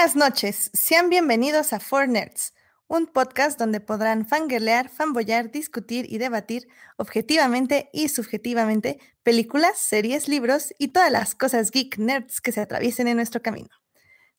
[0.00, 2.54] Buenas noches, sean bienvenidos a Four Nerds,
[2.88, 10.72] un podcast donde podrán fangirlear, fanboyar, discutir y debatir objetivamente y subjetivamente películas, series, libros
[10.78, 13.68] y todas las cosas geek nerds que se atraviesen en nuestro camino.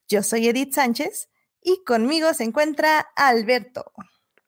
[0.09, 1.29] Yo soy Edith Sánchez
[1.61, 3.91] y conmigo se encuentra Alberto.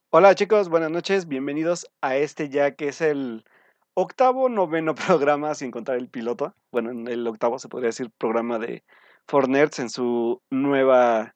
[0.09, 3.45] Hola chicos, buenas noches, bienvenidos a este ya que es el
[3.93, 6.55] octavo, noveno programa sin contar el piloto.
[6.71, 8.83] Bueno, en el octavo se podría decir programa de
[9.27, 11.35] For Nerds en su nueva,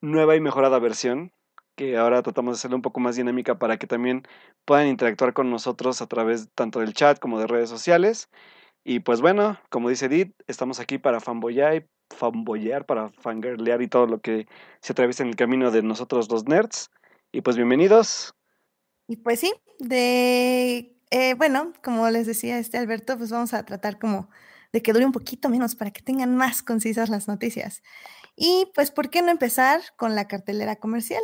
[0.00, 1.32] nueva y mejorada versión,
[1.76, 4.22] que ahora tratamos de hacerla un poco más dinámica para que también
[4.64, 8.28] puedan interactuar con nosotros a través tanto del chat como de redes sociales.
[8.84, 14.06] Y pues bueno, como dice Edith, estamos aquí para fanboyar, fanboyar para fangirlear y todo
[14.06, 14.46] lo que
[14.80, 16.90] se atraviesa en el camino de nosotros los nerds.
[17.32, 18.34] Y pues bienvenidos.
[19.06, 23.98] Y pues sí, de eh, bueno, como les decía este Alberto, pues vamos a tratar
[23.98, 24.30] como
[24.72, 27.82] de que dure un poquito menos para que tengan más concisas las noticias.
[28.36, 31.22] Y pues, ¿por qué no empezar con la cartelera comercial?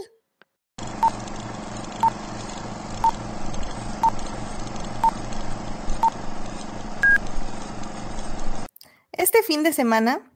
[9.12, 10.30] Este fin de semana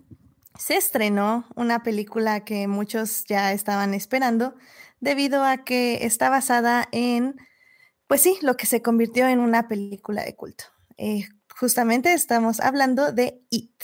[0.59, 4.55] se estrenó una película que muchos ya estaban esperando
[5.01, 7.37] debido a que está basada en,
[8.07, 10.65] pues sí, lo que se convirtió en una película de culto.
[10.97, 11.29] Eh,
[11.61, 13.83] justamente estamos hablando de It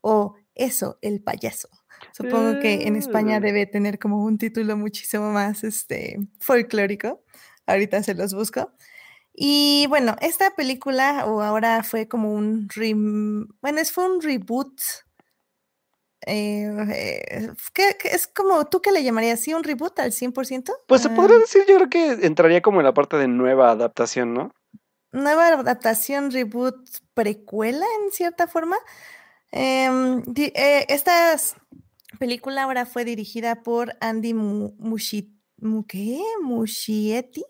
[0.00, 1.68] o Eso, el payaso.
[2.12, 7.22] Supongo que en España debe tener como un título muchísimo más este, folclórico.
[7.66, 8.72] Ahorita se los busco.
[9.34, 12.68] Y bueno, esta película, o ahora fue como un,
[13.60, 14.80] bueno, es, fue un reboot.
[16.26, 19.40] Eh, ¿qué, es como, ¿tú qué le llamarías?
[19.40, 20.72] ¿Sí un reboot al 100%?
[20.88, 21.40] Pues se podría ah.
[21.40, 24.50] decir, yo creo que entraría como en la parte de nueva adaptación, ¿no?
[25.12, 26.76] Nueva adaptación, reboot,
[27.14, 28.76] precuela en cierta forma.
[29.50, 31.36] Em, eh, esta
[32.18, 35.34] película ahora fue dirigida por Andy Muschietti.
[35.60, 37.44] Muschietti.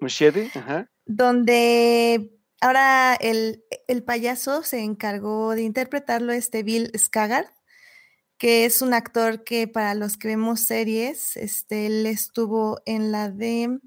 [0.00, 0.88] Muschietti, ajá.
[1.06, 2.30] Donde
[2.60, 7.50] ahora el, el, payaso se encargó de interpretarlo este Bill Skaggart,
[8.38, 13.30] que es un actor que para los que vemos series, este, él estuvo en la
[13.30, 13.80] de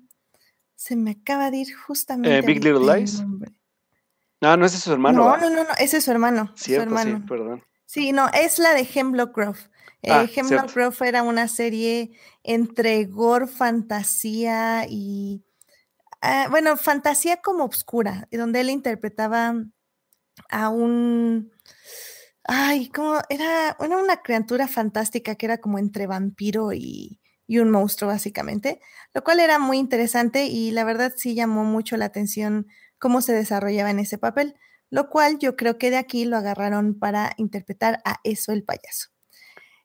[0.78, 2.38] se me acaba de ir justamente.
[2.38, 3.22] Eh, Big Little Lies.
[4.40, 5.26] No, no, ese es su hermano.
[5.26, 6.54] No, no, no, no, ese es su hermano.
[6.56, 7.18] su hermano.
[7.18, 7.64] sí, perdón.
[7.86, 9.60] Sí, no, es la de Hemlock Grove.
[10.04, 12.12] Eh, ah, Hemlock Grove era una serie
[12.44, 15.44] entre gore, fantasía y.
[16.22, 19.56] Ah, bueno, fantasía como oscura, donde él interpretaba
[20.50, 21.52] a un.
[22.44, 27.72] Ay, como era, era una criatura fantástica que era como entre vampiro y, y un
[27.72, 28.82] monstruo básicamente,
[29.14, 32.68] lo cual era muy interesante y la verdad sí llamó mucho la atención
[33.00, 34.56] cómo se desarrollaba en ese papel,
[34.90, 39.10] lo cual yo creo que de aquí lo agarraron para interpretar a eso el payaso.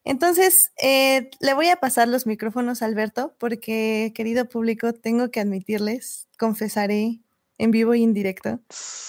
[0.04, 5.40] Entonces, eh, le voy a pasar los micrófonos a Alberto porque, querido público, tengo que
[5.40, 7.21] admitirles, confesaré
[7.62, 8.58] en vivo y en directo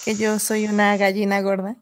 [0.04, 1.76] que yo soy una gallina gorda.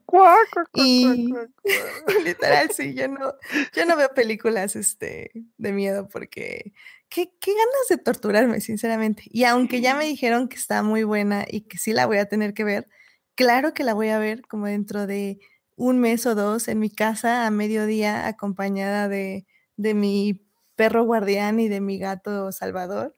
[0.73, 1.31] y
[2.25, 3.35] literal, sí, yo no,
[3.77, 6.73] yo no veo películas este, de miedo porque
[7.11, 9.25] qué, qué ganas de torturarme, sinceramente.
[9.27, 12.27] Y aunque ya me dijeron que está muy buena y que sí la voy a
[12.27, 12.89] tener que ver,
[13.35, 15.41] claro que la voy a ver como dentro de
[15.77, 19.47] un mes o dos en mi casa a mediodía acompañada de,
[19.77, 20.41] de mi
[20.75, 23.15] perro guardián y de mi gato Salvador.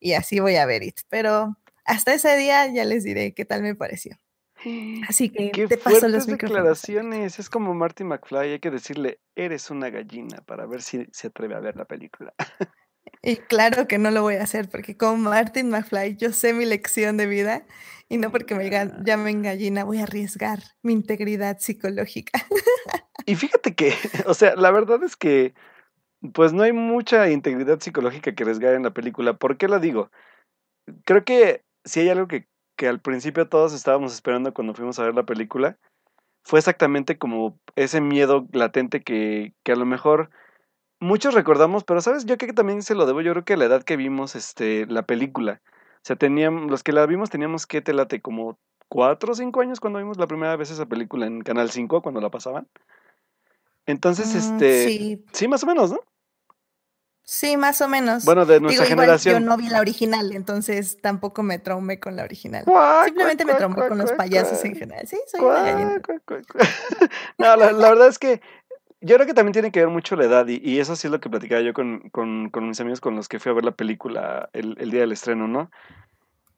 [0.00, 1.00] Y así voy a ver it.
[1.08, 4.16] Pero hasta ese día ya les diré qué tal me pareció.
[5.08, 7.38] Así que Qué te paso los declaraciones.
[7.38, 11.54] Es como Marty McFly, hay que decirle, eres una gallina para ver si se atreve
[11.54, 12.34] a ver la película.
[13.22, 16.64] Y claro que no lo voy a hacer porque como Martin McFly yo sé mi
[16.64, 17.66] lección de vida
[18.08, 18.92] y no porque me ah.
[19.04, 22.46] llamen gallina voy a arriesgar mi integridad psicológica.
[23.24, 23.92] Y fíjate que,
[24.26, 25.54] o sea, la verdad es que
[26.32, 29.36] pues no hay mucha integridad psicológica que arriesgar en la película.
[29.36, 30.10] ¿Por qué lo digo?
[31.04, 32.46] Creo que si hay algo que,
[32.76, 35.78] que al principio todos estábamos esperando cuando fuimos a ver la película,
[36.42, 40.30] fue exactamente como ese miedo latente que, que a lo mejor
[41.00, 43.56] muchos recordamos, pero sabes, yo creo que también se lo debo, yo creo que a
[43.56, 45.62] la edad que vimos este, la película.
[45.96, 48.58] O sea, teníamos, los que la vimos teníamos que te late como
[48.88, 52.20] cuatro o cinco años cuando vimos la primera vez esa película en Canal 5, cuando
[52.20, 52.68] la pasaban.
[53.86, 55.24] Entonces, mm, este, sí.
[55.32, 56.00] sí, más o menos, ¿no?
[57.28, 58.24] Sí, más o menos.
[58.24, 59.34] Bueno, de nuestra generación.
[59.34, 62.64] yo no vi la original, entonces tampoco me traumé con la original.
[63.04, 65.08] Simplemente me traumé con los payasos en general.
[65.08, 66.00] Sí, soy una gallina.
[67.38, 68.40] no, la, verdad es que
[69.00, 71.20] yo creo que también tiene que ver mucho la edad, y, eso sí es lo
[71.20, 73.74] que platicaba yo con, con, con, mis amigos con los que fui a ver la
[73.74, 75.72] película el, el día del estreno, ¿no?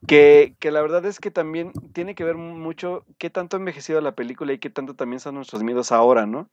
[0.06, 4.03] Que, que, la verdad es que también tiene que ver mucho qué tanto ha envejecido
[4.03, 6.50] la película y qué tanto también son nuestros miedos ahora, ¿no?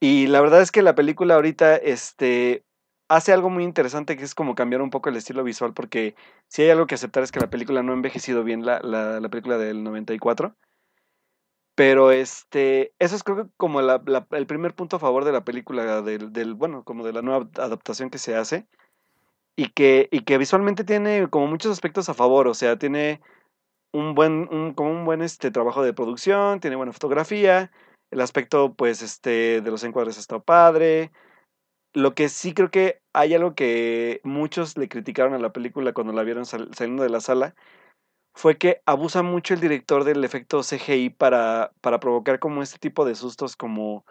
[0.00, 2.64] Y la verdad es que la película ahorita, este,
[3.12, 6.14] hace algo muy interesante que es como cambiar un poco el estilo visual, porque
[6.48, 9.20] si hay algo que aceptar es que la película no ha envejecido bien, la, la,
[9.20, 10.56] la película del 94.
[11.74, 16.02] Pero este, eso es creo que como el primer punto a favor de la película,
[16.02, 18.66] del, bueno, como de la nueva adaptación que se hace,
[19.56, 23.20] y que, y que visualmente tiene como muchos aspectos a favor, o sea, tiene
[23.92, 27.70] un buen, como un buen este, trabajo de producción, tiene buena fotografía,
[28.10, 31.10] el aspecto pues este, de los encuadres está padre,
[31.94, 36.12] lo que sí creo que hay algo que muchos le criticaron a la película cuando
[36.12, 37.54] la vieron saliendo de la sala,
[38.34, 43.04] fue que abusa mucho el director del efecto CGI para, para provocar como este tipo
[43.04, 44.06] de sustos como,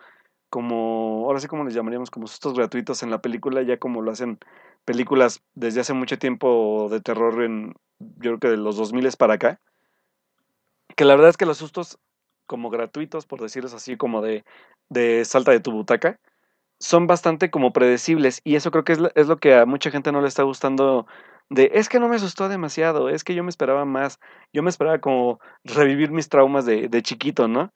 [0.50, 4.12] como, ahora sí como les llamaríamos, como sustos gratuitos en la película, ya como lo
[4.12, 4.39] hacen
[4.86, 9.36] películas desde hace mucho tiempo de terror en, yo creo que de los 2000 para
[9.36, 9.60] acá,
[10.95, 11.98] que la verdad es que los sustos
[12.45, 14.44] como gratuitos, por decirlo así, como de,
[14.89, 16.19] de salta de tu butaca,
[16.81, 20.12] son bastante como predecibles y eso creo que es, es lo que a mucha gente
[20.12, 21.06] no le está gustando
[21.50, 24.19] de es que no me asustó demasiado, es que yo me esperaba más,
[24.51, 27.72] yo me esperaba como revivir mis traumas de, de chiquito, ¿no?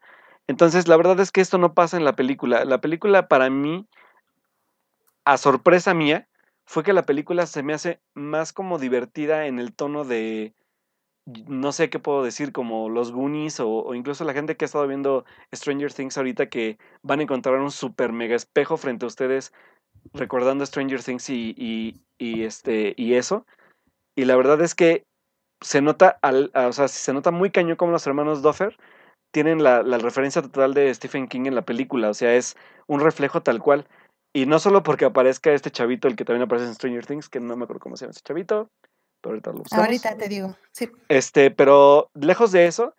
[0.48, 2.64] Entonces, la verdad es que esto no pasa en la película.
[2.64, 3.86] La película para mí,
[5.24, 6.28] a sorpresa mía,
[6.64, 10.54] fue que la película se me hace más como divertida en el tono de,
[11.26, 14.86] no sé qué puedo decir, como los Goonies o, incluso la gente que ha estado
[14.86, 15.24] viendo
[15.54, 19.52] Stranger Things ahorita que van a encontrar un super mega espejo frente a ustedes
[20.14, 23.44] recordando Stranger Things y, este, y eso.
[24.16, 25.04] Y la verdad es que
[25.62, 28.76] se nota, al, o sea, se nota muy cañón como los hermanos Duffer
[29.32, 32.08] tienen la, la, referencia total de Stephen King en la película.
[32.08, 32.56] O sea, es
[32.86, 33.86] un reflejo tal cual.
[34.32, 37.40] Y no solo porque aparezca este chavito, el que también aparece en Stranger Things, que
[37.40, 38.70] no me acuerdo cómo se llama ese chavito,
[39.20, 39.86] pero ahorita lo buscamos.
[39.86, 40.90] Ahorita te digo, sí.
[41.08, 42.94] Este, pero lejos de eso,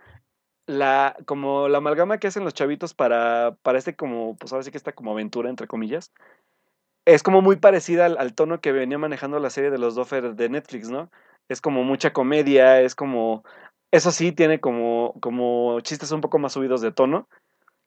[0.67, 4.71] la, como la amalgama que hacen los chavitos para, para este como, pues ahora sí
[4.71, 6.11] que esta como aventura, entre comillas,
[7.05, 10.35] es como muy parecida al, al, tono que venía manejando la serie de los Doffer
[10.35, 11.09] de Netflix, ¿no?
[11.47, 13.43] Es como mucha comedia, es como...
[13.91, 17.29] Eso sí, tiene como, como chistes un poco más subidos de tono,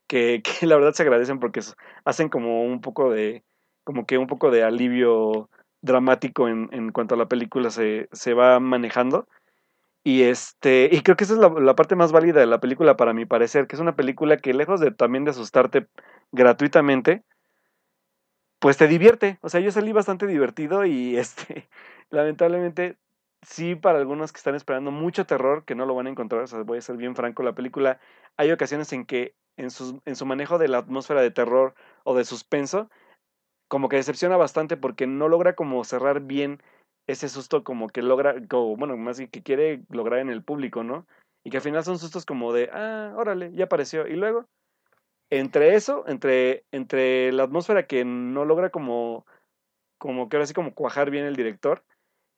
[0.07, 1.61] que, que la verdad se agradecen porque
[2.03, 3.43] hacen como un poco de...
[3.83, 5.49] como que un poco de alivio
[5.81, 9.27] dramático en, en cuanto a la película se, se va manejando.
[10.03, 12.97] Y este, y creo que esa es la, la, parte más válida de la película
[12.97, 15.87] para mi parecer, que es una película que lejos de también de asustarte
[16.31, 17.23] gratuitamente,
[18.59, 19.39] pues te divierte.
[19.41, 21.67] O sea, yo salí bastante divertido y este,
[22.09, 22.97] lamentablemente,
[23.41, 26.77] sí, para algunos que están esperando mucho terror, que no lo van a encontrar, voy
[26.77, 27.99] a ser bien franco, la película,
[28.37, 32.15] hay ocasiones en que en su, en su manejo de la atmósfera de terror o
[32.15, 32.89] de suspenso,
[33.71, 36.61] como que decepciona bastante porque no logra como cerrar bien
[37.07, 41.07] ese susto como que logra, como, bueno, más que quiere lograr en el público, ¿no?
[41.45, 44.07] Y que al final son sustos como de, ah, órale, ya apareció.
[44.07, 44.45] Y luego,
[45.29, 49.25] entre eso, entre, entre la atmósfera que no logra como,
[49.97, 51.81] como que ahora sí como cuajar bien el director,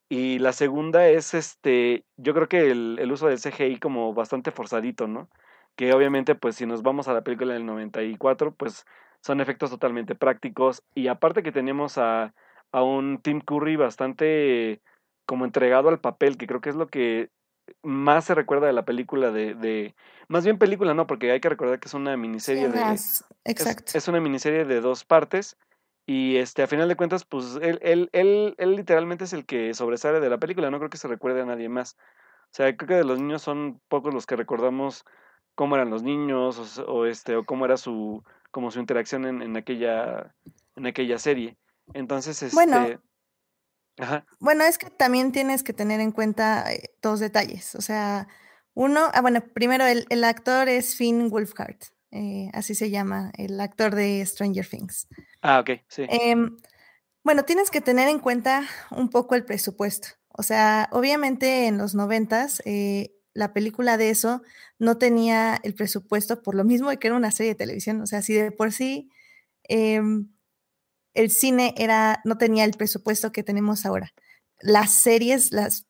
[0.10, 4.52] y la segunda es este, yo creo que el, el, uso del CGI como bastante
[4.52, 5.32] forzadito, ¿no?
[5.76, 8.86] Que obviamente, pues si nos vamos a la película del 94, pues
[9.24, 10.84] son efectos totalmente prácticos.
[10.94, 12.34] Y aparte que tenemos a,
[12.72, 14.82] a un Tim Curry bastante
[15.26, 17.30] como entregado al papel, que creo que es lo que
[17.82, 19.96] más se recuerda de la película de, de,
[20.28, 22.82] más bien película no porque hay que recordar que es una miniserie de
[23.46, 25.56] exacto es, es, una miniserie de dos partes
[26.06, 29.74] y este a final de cuentas pues él, él, él, él literalmente es el que
[29.74, 32.90] sobresale de la película no creo que se recuerde a nadie más o sea creo
[32.90, 35.06] que de los niños son pocos los que recordamos
[35.56, 39.42] cómo eran los niños o, o este o cómo era su como su interacción en,
[39.42, 40.34] en aquella
[40.78, 41.58] en aquella serie
[41.94, 43.02] entonces este bueno
[44.00, 44.26] Ajá.
[44.40, 47.76] Bueno, es que también tienes que tener en cuenta eh, dos detalles.
[47.76, 48.28] O sea,
[48.74, 51.78] uno, ah, bueno, primero el, el actor es Finn Wolfhard,
[52.10, 55.08] eh, así se llama, el actor de Stranger Things.
[55.42, 56.04] Ah, ok, sí.
[56.10, 56.36] Eh,
[57.24, 60.10] bueno, tienes que tener en cuenta un poco el presupuesto.
[60.30, 64.42] O sea, obviamente en los noventas, eh, la película de eso
[64.80, 68.02] no tenía el presupuesto por lo mismo de que era una serie de televisión.
[68.02, 69.10] O sea, si de por sí
[69.64, 70.30] em,
[71.14, 74.14] el cine era, no tenía el presupuesto que tenemos ahora.
[74.62, 75.88] Las series, las,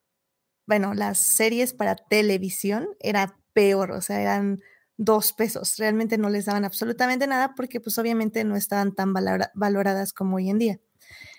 [0.67, 4.61] bueno, las series para televisión era peor, o sea, eran
[4.97, 5.77] dos pesos.
[5.77, 10.49] Realmente no les daban absolutamente nada porque pues obviamente no estaban tan valoradas como hoy
[10.49, 10.79] en día.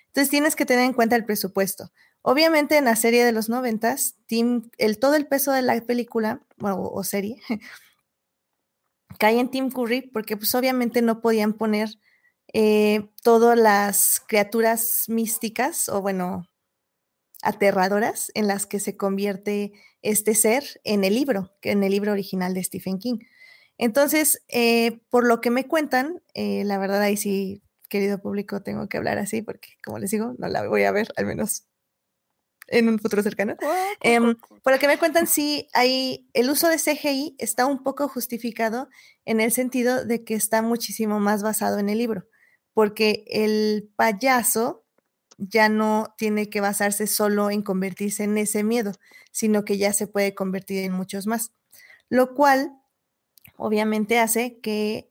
[0.08, 1.90] Entonces tienes que tener en cuenta el presupuesto.
[2.26, 4.16] Obviamente en la serie de los noventas,
[4.78, 7.42] el, todo el peso de la película bueno, o serie
[9.18, 11.90] cae en Tim Curry porque pues obviamente no podían poner
[12.54, 16.48] eh, todas las criaturas místicas o bueno,
[17.42, 22.54] aterradoras en las que se convierte este ser en el libro, en el libro original
[22.54, 23.18] de Stephen King.
[23.76, 28.88] Entonces, eh, por lo que me cuentan, eh, la verdad ahí sí, querido público, tengo
[28.88, 31.66] que hablar así porque, como les digo, no la voy a ver, al menos
[32.68, 33.56] en un futuro cercano.
[34.00, 38.08] Em, por lo que me cuentan, sí, hay, el uso de CGI está un poco
[38.08, 38.88] justificado
[39.24, 42.26] en el sentido de que está muchísimo más basado en el libro,
[42.72, 44.84] porque el payaso
[45.38, 48.92] ya no tiene que basarse solo en convertirse en ese miedo,
[49.32, 51.52] sino que ya se puede convertir en muchos más,
[52.08, 52.72] lo cual
[53.56, 55.10] obviamente hace que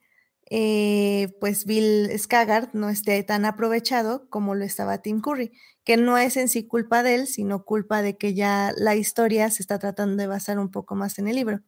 [0.50, 5.51] eh, pues Bill Skaggart no esté tan aprovechado como lo estaba Tim Curry,
[5.83, 9.50] que no es en sí culpa de él, sino culpa de que ya la historia
[9.50, 11.62] se está tratando de basar un poco más en el libro.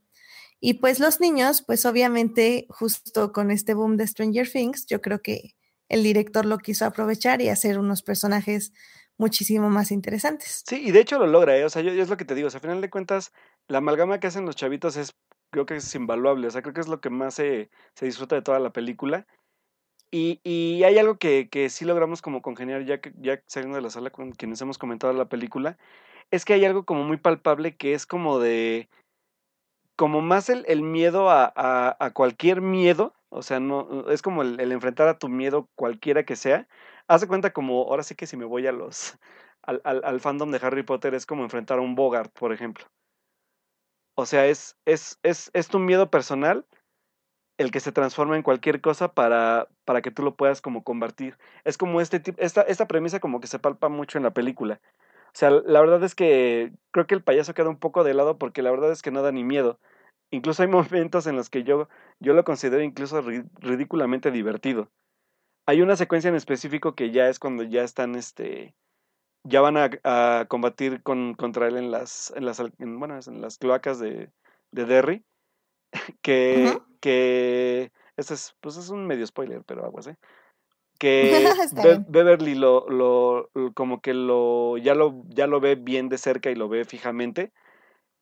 [0.59, 5.21] Y pues los niños, pues obviamente justo con este boom de Stranger Things, yo creo
[5.21, 5.55] que
[5.89, 8.73] el director lo quiso aprovechar y hacer unos personajes
[9.17, 10.63] muchísimo más interesantes.
[10.67, 11.65] Sí, y de hecho lo logra, ¿eh?
[11.65, 13.31] o sea, yo, es lo que te digo, o sea, al final de cuentas,
[13.67, 15.13] la amalgama que hacen los chavitos es,
[15.55, 18.35] creo que es invaluable, o sea, creo que es lo que más se, se disfruta
[18.35, 19.25] de toda la película.
[20.11, 23.89] Y, y hay algo que, que, sí logramos como congeniar ya, ya saliendo de la
[23.89, 25.77] sala con quienes hemos comentado la película,
[26.31, 28.89] es que hay algo como muy palpable que es como de,
[29.95, 31.53] como más el, el miedo a,
[31.99, 36.35] a, cualquier miedo, o sea, no, es como el, enfrentar a tu miedo cualquiera que
[36.35, 36.67] sea.
[37.07, 39.17] Haz de cuenta como, ahora sí que si me voy a los,
[39.63, 42.85] al, fandom de Harry Potter, es como enfrentar a un Bogart, por ejemplo.
[44.15, 46.65] O sea, es, es, es, es tu miedo personal
[47.57, 51.37] el que se transforma en cualquier cosa para, para que tú lo puedas como convertir.
[51.63, 54.81] Es como este tipo, esta, esta premisa como que se palpa mucho en la película.
[55.27, 58.37] O sea, la verdad es que creo que el payaso queda un poco de lado
[58.37, 59.79] porque la verdad es que no da ni miedo.
[60.31, 61.87] Incluso hay momentos en los que yo,
[62.19, 64.89] yo lo considero incluso ridículamente divertido.
[65.65, 68.75] Hay una secuencia en específico que ya es cuando ya están, este,
[69.45, 73.41] ya van a, a combatir con, contra él en las, en las, en, bueno, en
[73.41, 74.29] las cloacas de,
[74.71, 75.23] de Derry,
[76.21, 76.85] que, uh -huh.
[76.99, 80.17] que, este es, pues es un medio spoiler, pero aguas, ¿eh?
[80.99, 81.45] que
[81.83, 86.49] Be Beverly lo, lo, como que lo ya lo ya lo ve bien de cerca
[86.51, 87.51] y lo ve fijamente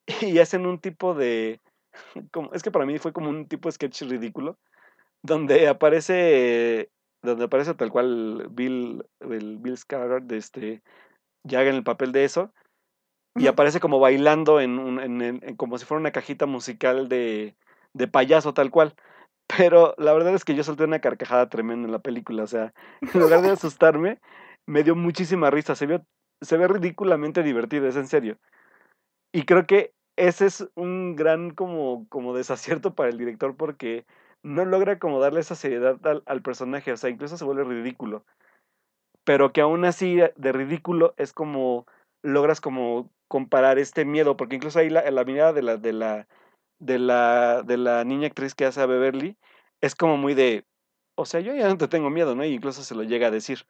[0.21, 1.61] y hacen un tipo de
[2.31, 4.57] como, es que para mí fue como un tipo de sketch ridículo
[5.21, 6.89] donde aparece
[7.21, 10.83] donde aparece tal cual Bill el Bill Skarsgård de este
[11.43, 12.53] ya en el papel de eso
[13.35, 17.55] y aparece como bailando en, un, en, en, como si fuera una cajita musical de,
[17.93, 18.95] de payaso tal cual
[19.47, 22.43] pero la verdad es que yo solté una carcajada tremenda en la película.
[22.43, 22.73] O sea,
[23.13, 24.19] en lugar de asustarme,
[24.65, 25.75] me dio muchísima risa.
[25.75, 26.05] Se, vio,
[26.41, 28.37] se ve ridículamente divertido, es en serio.
[29.31, 34.05] Y creo que ese es un gran como, como desacierto para el director porque
[34.43, 36.91] no logra como darle esa seriedad al, al personaje.
[36.91, 38.25] O sea, incluso se vuelve ridículo.
[39.23, 41.85] Pero que aún así de ridículo es como
[42.21, 44.37] logras como comparar este miedo.
[44.37, 46.27] Porque incluso ahí la, la mirada de la, de la
[46.83, 49.37] de la, de la niña actriz que hace a Beverly
[49.81, 50.65] es como muy de,
[51.15, 52.43] o sea, yo ya no te tengo miedo, ¿no?
[52.45, 53.65] Y incluso se lo llega a decir.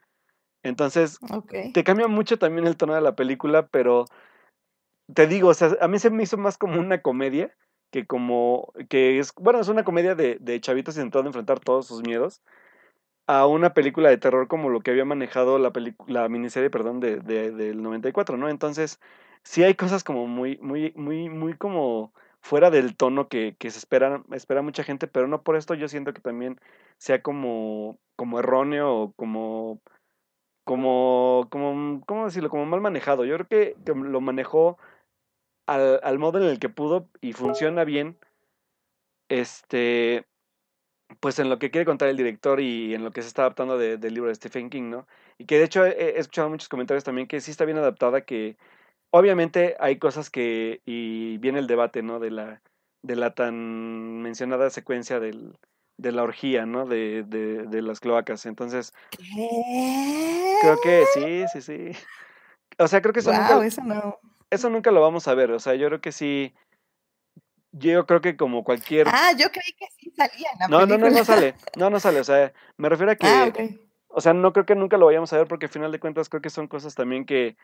[0.64, 1.74] Entonces, okay.
[1.74, 4.06] te cambia mucho también el tono de la película, pero
[5.14, 7.56] te digo, o sea, a mí se me hizo más como una comedia
[7.92, 12.02] que como, que es, bueno, es una comedia de, de chavitos intentando enfrentar todos sus
[12.02, 12.42] miedos
[13.28, 15.72] a una película de terror como lo que había manejado la,
[16.08, 18.50] la miniserie, perdón, de, de, del 94, ¿no?
[18.50, 19.00] Entonces,
[19.44, 23.80] sí hay cosas como muy, muy, muy, muy como fuera del tono que, que se
[23.80, 26.60] espera, espera mucha gente, pero no por esto yo siento que también
[26.98, 29.82] sea como, como erróneo o como,
[30.66, 32.50] como, como, ¿cómo decirlo?
[32.50, 33.26] Como mal manejado.
[33.26, 34.78] Yo creo que, que lo manejó
[35.68, 38.18] al, al, modo en el que pudo y funciona bien,
[39.30, 40.26] este,
[41.20, 43.78] pues en lo que quiere contar el director y en lo que se está adaptando
[43.78, 45.08] de, del libro de Stephen King, ¿no?
[45.38, 48.22] Y que de hecho he, he escuchado muchos comentarios también que sí está bien adaptada,
[48.22, 48.58] que
[49.12, 52.20] obviamente hay cosas que, y viene el debate, ¿no?
[52.20, 52.62] De la,
[53.04, 55.58] de la tan mencionada secuencia del,
[55.98, 56.86] de la orgía, ¿no?
[56.86, 58.46] De, de, de las cloacas.
[58.46, 60.56] Entonces, ¿Qué?
[60.62, 61.98] creo que sí, sí, sí.
[62.80, 64.20] O sea, creo que eso, wow, nunca, eso, no.
[64.50, 65.52] eso nunca lo vamos a ver.
[65.52, 66.54] O sea, yo creo que sí.
[67.74, 69.08] Yo creo que como cualquier.
[69.10, 70.98] Ah, yo creí que sí salía en la no, película.
[70.98, 71.56] no, no, no sale.
[71.76, 72.20] No, no sale.
[72.20, 73.28] O sea, me refiero a que.
[73.28, 73.80] Ah, okay.
[74.08, 76.30] O sea, no creo que nunca lo vayamos a ver porque al final de cuentas
[76.30, 77.58] creo que son cosas también que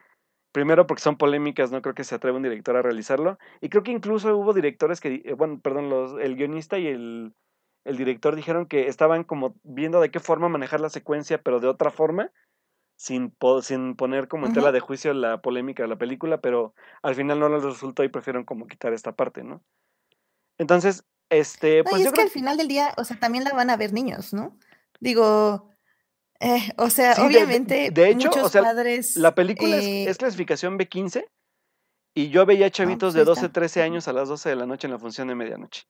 [0.52, 3.38] Primero porque son polémicas, no creo que se atreva un director a realizarlo.
[3.62, 7.36] Y creo que incluso hubo directores que, eh, bueno, perdón, los, el guionista y el,
[7.86, 11.68] el director dijeron que estaban como viendo de qué forma manejar la secuencia, pero de
[11.68, 12.32] otra forma,
[12.98, 16.74] sin, sin poner como en tela de juicio la polémica de la película, pero
[17.04, 19.62] al final no les resultó y prefieron como quitar esta parte, ¿no?
[20.60, 22.26] Entonces, este, no, pues y yo es creo...
[22.26, 24.58] que al final del día, o sea, también la van a ver niños, ¿no?
[25.00, 25.70] Digo,
[26.40, 29.16] eh, o sea, Sí, de, obviamente, de hecho, muchos o sea, padres.
[29.16, 31.26] la película es, eh, es clasificación B15
[32.14, 33.54] y yo veía ah, chavitos pues de ahí 12, está.
[33.54, 35.84] 13 años a las 12 de la noche en la función de medianoche.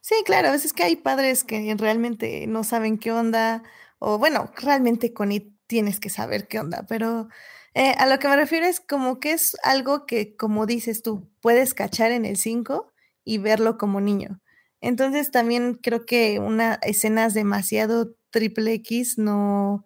[0.00, 3.62] Sí, claro, a veces que hay padres que realmente no saben qué onda,
[3.98, 7.28] o bueno, realmente con IT tienes que saber qué onda, pero
[7.74, 11.30] eh, a lo que me refiero es como que es algo que, como dices tú,
[11.40, 12.91] puedes cachar en el 5
[13.24, 14.40] y verlo como niño.
[14.80, 19.84] Entonces también creo que una escenas demasiado triple X no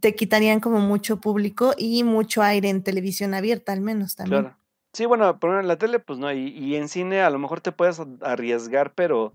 [0.00, 4.42] te quitarían como mucho público y mucho aire en televisión abierta al menos también.
[4.42, 4.56] Claro.
[4.92, 7.60] Sí, bueno, pero en la tele pues no, y, y en cine a lo mejor
[7.60, 9.32] te puedes arriesgar, pero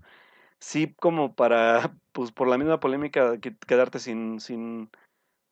[0.60, 4.90] sí como para, pues por la misma polémica, quedarte sin, sin,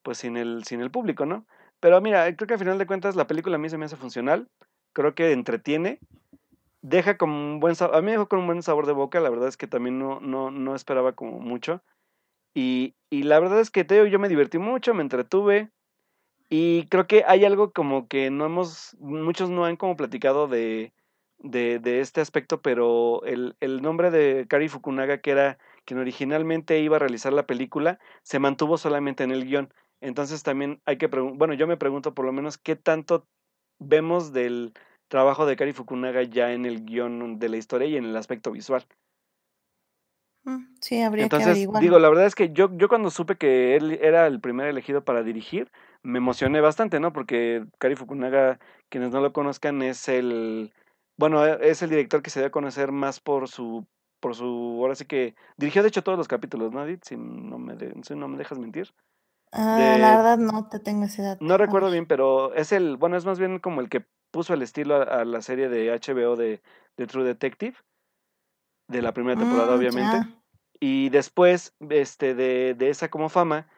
[0.02, 1.46] pues sin el, sin el público, ¿no?
[1.80, 3.96] Pero mira, creo que al final de cuentas la película a mí se me hace
[3.96, 4.48] funcional,
[4.92, 5.98] creo que entretiene,
[6.88, 9.20] deja como un buen sabor, a mí me dejó con un buen sabor de boca,
[9.20, 11.82] la verdad es que también no, no, no esperaba como mucho,
[12.54, 15.70] y, y la verdad es que te yo me divertí mucho, me entretuve,
[16.48, 20.92] y creo que hay algo como que no hemos, muchos no han como platicado de,
[21.38, 26.96] de, este aspecto, pero el, el, nombre de Kari Fukunaga, que era quien originalmente iba
[26.96, 29.72] a realizar la película, se mantuvo solamente en el guion.
[30.00, 33.26] Entonces también hay que bueno, yo me pregunto por lo menos qué tanto
[33.78, 34.72] vemos del
[35.08, 38.50] trabajo de Kari Fukunaga ya en el guion de la historia y en el aspecto
[38.50, 38.86] visual.
[40.44, 43.76] Mm, sí, habría Entonces, que digo, la verdad es que yo, yo cuando supe que
[43.76, 45.70] él era el primer elegido para dirigir,
[46.02, 47.12] me emocioné bastante, ¿no?
[47.12, 50.72] Porque Kari Fukunaga, quienes no lo conozcan, es el,
[51.16, 53.86] bueno, e, es el director que se debe conocer más por su,
[54.20, 57.76] por su, ahora sí que, dirigió de hecho todos los capítulos, ¿no, Si no me,
[58.02, 58.92] si no me dejas mentir.
[59.50, 61.38] Ah, la verdad no te tengo esa edad.
[61.40, 64.62] No recuerdo bien, pero es el, bueno, es más bien como el que puso el
[64.62, 66.60] estilo a, la serie de HBO de,
[66.96, 67.76] de, True Detective,
[68.88, 70.28] de la primera temporada, mm, obviamente.
[70.80, 73.68] Y después, este, de, de esa como fama,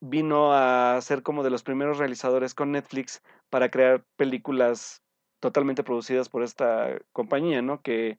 [0.00, 5.02] vino a ser como de los primeros realizadores con Netflix para crear películas
[5.40, 7.80] totalmente producidas por esta compañía, ¿no?
[7.82, 8.18] Que,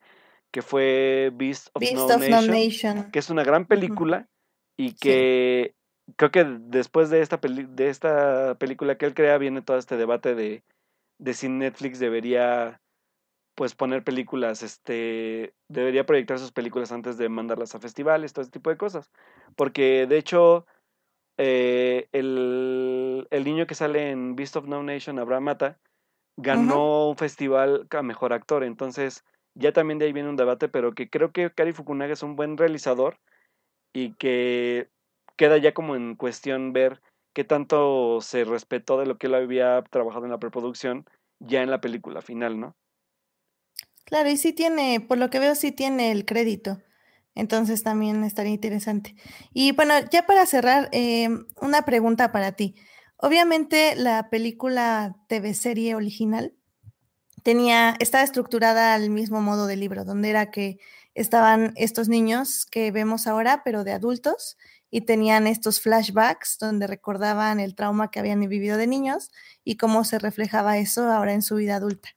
[0.51, 4.27] que fue Beast of, no, Nation, que es una gran película
[4.77, 5.75] y que
[6.17, 10.35] creo que después de esta, de esta película que él crea viene todo este debate
[10.35, 10.63] de,
[11.21, 12.81] de si Netflix debería
[13.53, 18.51] pues poner películas, este, debería proyectar sus películas antes de mandarlas a festivales, todo ese
[18.51, 19.11] tipo de cosas.
[19.55, 20.65] Porque de hecho,
[21.37, 25.79] eh, el, el, niño que sale en Beast of No Nation, Abraham Mata,
[26.37, 28.63] ganó un festival a mejor actor.
[28.63, 32.23] Entonces, ya también de ahí viene un debate, pero que creo que Kari Fukunaga es
[32.23, 33.19] un buen realizador
[33.93, 34.89] y que
[35.35, 36.99] queda ya como en cuestión ver
[37.33, 41.05] qué tanto se respetó de lo que él había trabajado en la preproducción
[41.39, 42.75] ya en la película final, ¿no?
[44.05, 46.79] Claro, y sí tiene, por lo que veo, sí tiene el crédito.
[47.33, 49.15] Entonces también estaría interesante.
[49.53, 51.29] Y bueno, ya para cerrar, eh,
[51.61, 52.75] una pregunta para ti.
[53.17, 56.53] Obviamente la película TV serie original
[57.43, 60.79] tenía, estaba estructurada al mismo modo del libro, donde era que
[61.13, 64.57] estaban estos niños que vemos ahora, pero de adultos,
[64.91, 69.31] y tenían estos flashbacks donde recordaban el trauma que habían vivido de niños
[69.63, 72.09] y cómo se reflejaba eso ahora en su vida adulta.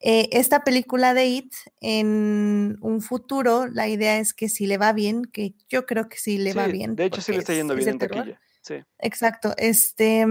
[0.00, 4.92] Eh, esta película de It, en un futuro, la idea es que si le va
[4.92, 6.96] bien, que yo creo que sí le va bien.
[6.96, 8.40] De hecho, sí le está yendo bien en taquilla.
[8.62, 8.76] Sí.
[8.98, 9.54] Exacto.
[9.58, 10.24] Este,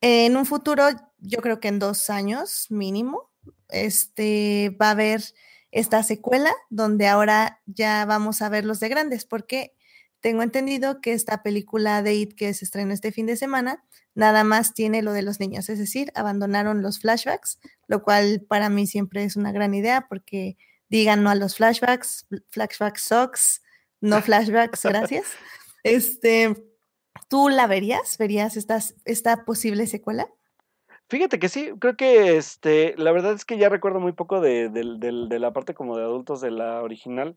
[0.00, 0.84] en un futuro,
[1.18, 3.30] yo creo que en dos años mínimo,
[3.68, 5.22] este, va a haber
[5.72, 9.74] esta secuela donde ahora ya vamos a ver los de grandes, porque
[10.20, 13.82] tengo entendido que esta película de It que se estrenó este fin de semana,
[14.14, 18.68] nada más tiene lo de los niños, es decir, abandonaron los flashbacks, lo cual para
[18.68, 20.56] mí siempre es una gran idea porque
[20.88, 23.62] digan no a los flashbacks, flashbacks socks,
[24.00, 25.26] no flashbacks, gracias.
[25.82, 26.54] Este,
[27.28, 28.18] ¿tú la verías?
[28.18, 30.28] ¿Verías esta, esta posible secuela?
[31.08, 34.68] Fíjate que sí, creo que este, la verdad es que ya recuerdo muy poco de,
[34.68, 37.36] de la parte como de adultos de la original,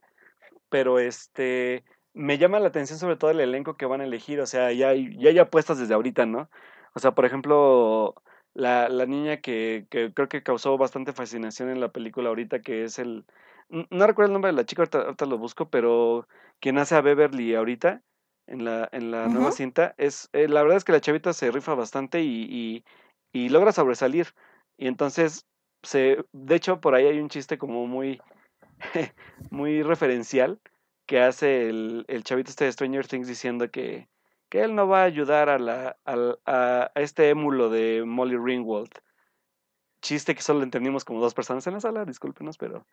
[0.70, 4.46] pero este, me llama la atención sobre todo el elenco que van a elegir, o
[4.46, 6.50] sea, ya hay, ya hay apuestas desde ahorita, ¿no?
[6.94, 8.16] O sea, por ejemplo,
[8.54, 12.84] la, la niña que, que, creo que causó bastante fascinación en la película ahorita, que
[12.84, 13.26] es el...
[13.70, 16.28] No recuerdo el nombre de la chica, ahorita, lo busco, pero
[16.60, 18.04] quien hace a Beverly ahorita,
[18.46, 20.30] en la, en la nueva cinta, es...
[20.34, 22.86] Eh, la verdad es que la chavita se rifa bastante y, y,
[23.32, 24.28] y logra sobresalir.
[24.78, 25.48] Y entonces,
[25.82, 28.22] se, de hecho, por ahí hay un chiste como muy,
[29.50, 30.60] muy referencial
[31.06, 34.08] que hace el, el chavito este de Stranger Things diciendo que,
[34.50, 38.92] que él no va a ayudar a, la, a, este émulo de Molly Ringwald.
[40.02, 42.86] Chiste que solo entendimos como dos personas en la sala, discúlpenos, pero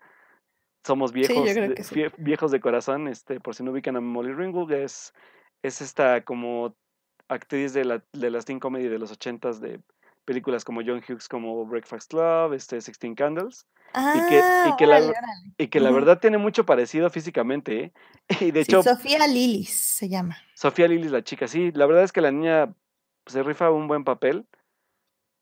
[0.85, 5.12] somos viejos, de, viejos de corazón, este, por si no ubican a Molly Ringwald, es,
[5.62, 6.77] es esta como
[7.29, 9.81] actriz de la, de las teen comedy de los ochentas de
[10.24, 13.66] películas como John Hughes, como Breakfast Club, este, Sixteen Candles.
[13.94, 15.12] y que, y que, la,
[15.59, 17.92] y que la verdad tiene mucho parecido físicamente, ¿eh?
[18.40, 18.83] Y de hecho...
[18.83, 20.37] Sofía Lilis se llama.
[20.54, 21.72] Sofía Lilis, la chica, sí.
[21.72, 22.74] La verdad es que la niña
[23.26, 24.46] se rifa un buen papel.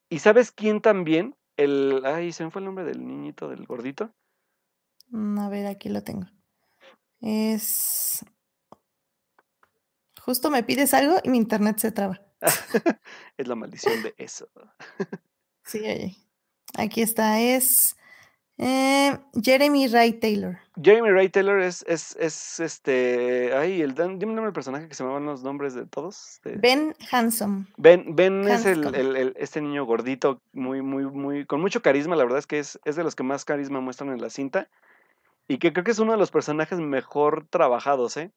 [0.09, 1.37] ¿Y sabes quién también?
[1.57, 2.03] El...
[2.05, 4.13] Ay, se me fue el nombre del niñito, del gordito.
[5.11, 6.27] Mm, a ver, aquí lo tengo.
[7.21, 8.25] Es...
[10.21, 12.21] Justo me pides algo y mi internet se traba.
[13.37, 14.49] es la maldición de eso.
[15.65, 16.17] sí, oye.
[16.75, 17.97] Aquí está, es
[18.59, 20.59] eh, Jeremy Ray Taylor.
[20.83, 23.53] Jeremy Ray Taylor es, es, es este.
[23.55, 26.41] Ay, el, dime el nombre del personaje que se me van los nombres de todos.
[26.43, 27.69] Ben Hanson.
[27.77, 32.17] Ben, ben es el, el, este niño gordito, muy, muy, muy, con mucho carisma.
[32.17, 34.69] La verdad es que es, es de los que más carisma muestran en la cinta.
[35.47, 38.33] Y que creo que es uno de los personajes mejor trabajados, ¿eh?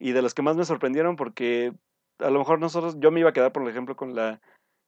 [0.00, 1.72] Y de los que más me sorprendieron porque
[2.20, 4.40] a lo mejor nosotros, yo me iba a quedar, por ejemplo, con la,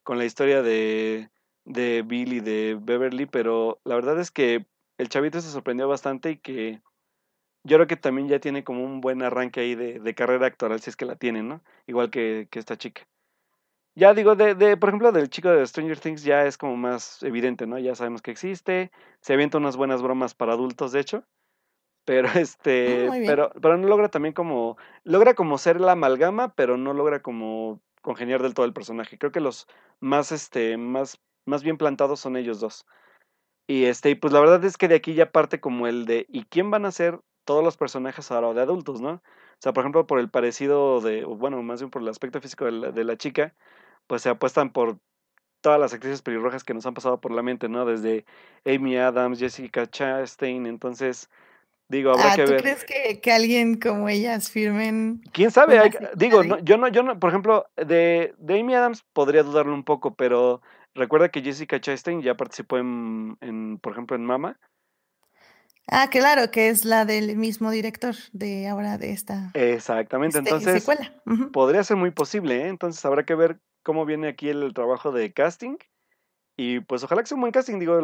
[0.03, 1.31] con la historia de,
[1.64, 4.66] de Bill y de Beverly, pero la verdad es que
[4.99, 6.81] el chavito se sorprendió bastante y que
[7.64, 10.81] yo creo que también ya tiene como un buen arranque ahí de, de carrera actoral,
[10.81, 11.62] si es que la tiene, ¿no?
[11.87, 13.07] Igual que, que esta chica.
[13.95, 17.23] Ya digo, de, de, por ejemplo, del chico de Stranger Things ya es como más
[17.23, 17.79] evidente, ¿no?
[17.79, 18.90] Ya sabemos que existe,
[19.21, 21.25] se avienta unas buenas bromas para adultos, de hecho
[22.05, 26.77] pero ah, este pero pero no logra también como logra como ser la amalgama pero
[26.77, 29.17] no logra como congeniar del todo el personaje.
[29.17, 29.67] Creo que los
[30.01, 32.87] más este más más bien plantados son ellos dos.
[33.67, 36.27] Y este y pues la verdad es que de aquí ya parte como el de
[36.29, 39.23] y quién van a ser todos los personajes ahora de adultos no o
[39.59, 42.73] sea por ejemplo por el parecido de bueno más bien por el aspecto físico de
[42.73, 43.55] la, de la chica
[44.07, 44.99] pues se apuestan por
[45.61, 48.27] todas las actrices pelirrojas que nos han pasado por la mente no desde
[48.65, 51.31] Amy Adams Jessica Chastain entonces
[51.93, 52.63] Digo, habrá ah, que ¿tú ver.
[52.63, 55.21] crees que, que, alguien como ellas firmen?
[55.31, 55.79] ¿Quién sabe?
[56.17, 59.85] digo, no, yo no, yo no, por ejemplo, de, de Amy Adams podría dudarlo un
[59.85, 60.63] poco, pero
[60.95, 64.59] recuerda que Jessica Chastain ya participó en, en, por ejemplo, en Mama.
[65.87, 69.51] Ah, claro, que es la del mismo director de ahora de esta.
[69.53, 70.89] Exactamente, este, entonces
[71.53, 72.69] podría ser muy posible, ¿eh?
[72.69, 75.77] entonces habrá que ver cómo viene aquí el trabajo de casting
[76.57, 77.79] y pues ojalá que sea un buen casting.
[77.79, 77.99] Digo,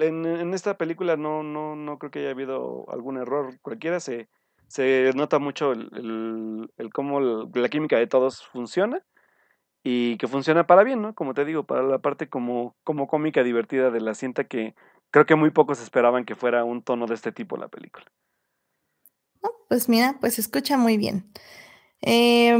[0.00, 3.58] en, esta película no, no, no creo que haya habido algún error.
[3.60, 4.28] Cualquiera se,
[4.68, 9.02] se nota mucho el, el, cómo la química de todos funciona
[9.82, 11.14] y que funciona para bien, ¿no?
[11.14, 14.76] Como te digo, para la parte como, como cómica divertida de la cinta que
[15.10, 18.06] creo que muy pocos esperaban que fuera un tono de este tipo la película.
[19.68, 21.32] pues mira, pues escucha muy bien.
[22.00, 22.56] Eh,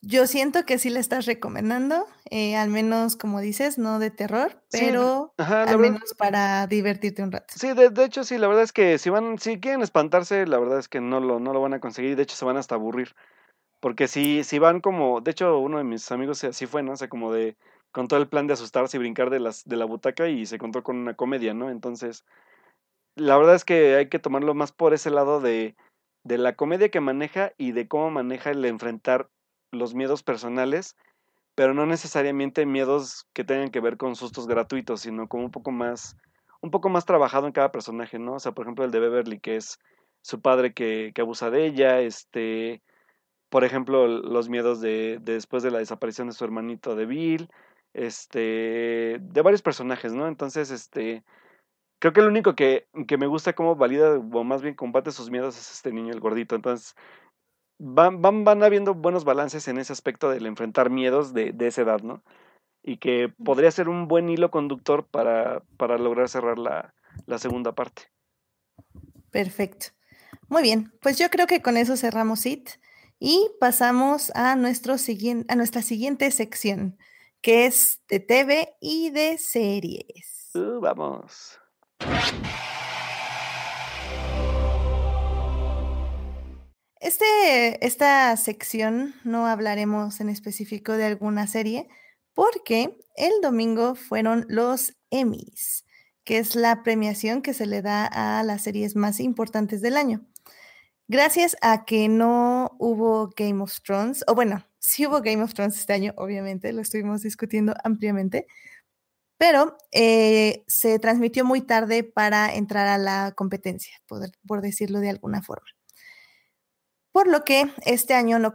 [0.00, 4.62] yo siento que sí le estás recomendando, eh, al menos como dices, no de terror,
[4.70, 7.54] pero al menos para divertirte un rato.
[7.56, 10.78] Sí, de, hecho sí, la verdad es que si van, si quieren espantarse, la verdad
[10.78, 13.14] es que no lo, no lo van a conseguir, de hecho se van hasta aburrir.
[13.80, 16.92] Porque si, si van como, de hecho uno de mis amigos así fue, ¿no?
[16.92, 17.56] O sea, como de,
[17.90, 20.56] con todo el plan de asustarse y brincar de, las, de la butaca y se
[20.56, 21.70] encontró con una comedia, ¿no?
[21.70, 22.24] Entonces,
[23.16, 25.76] la verdad es que hay que tomarlo más por ese lado de,
[26.24, 29.30] de la comedia que maneja y de cómo maneja el enfrentar
[29.72, 30.96] los miedos personales,
[31.54, 35.70] pero no necesariamente miedos que tengan que ver con sustos gratuitos, sino como un poco
[35.72, 36.16] más,
[36.60, 38.34] un poco más trabajado en cada personaje, ¿no?
[38.34, 39.78] O sea, por ejemplo, el de Beverly, que es
[40.22, 42.82] su padre que, que abusa de ella, este,
[43.48, 47.48] por ejemplo, los miedos de, después de la desaparición de su hermanito de Bill,
[47.94, 50.28] este, de varios personajes, ¿no?
[50.28, 51.24] Entonces, este,
[51.98, 55.30] creo que lo único que, que me gusta cómo valida, o más bien combate sus
[55.30, 56.54] miedos es este niño, el gordito.
[56.54, 56.94] Entonces,
[57.78, 61.82] van, van, van habiendo buenos balances en ese aspecto del enfrentar miedos de, de esa
[61.82, 62.22] edad, ¿no?
[62.82, 66.94] Y que podría ser un buen hilo conductor para, para lograr cerrar la,
[67.26, 68.02] la segunda parte.
[69.30, 69.86] Perfecto.
[70.48, 72.70] Muy bien, pues yo creo que con eso cerramos IT
[73.18, 76.96] y pasamos a, nuestro a nuestra siguiente sección,
[77.42, 80.50] que es de TV y de series.
[80.54, 81.58] Uh, vamos.
[87.08, 91.88] Este, esta sección no hablaremos en específico de alguna serie
[92.34, 95.86] porque el domingo fueron los Emmys,
[96.24, 100.20] que es la premiación que se le da a las series más importantes del año.
[101.06, 105.78] Gracias a que no hubo Game of Thrones, o bueno, sí hubo Game of Thrones
[105.78, 108.46] este año, obviamente, lo estuvimos discutiendo ampliamente,
[109.38, 113.94] pero eh, se transmitió muy tarde para entrar a la competencia,
[114.46, 115.77] por decirlo de alguna forma
[117.12, 118.52] por lo que este año no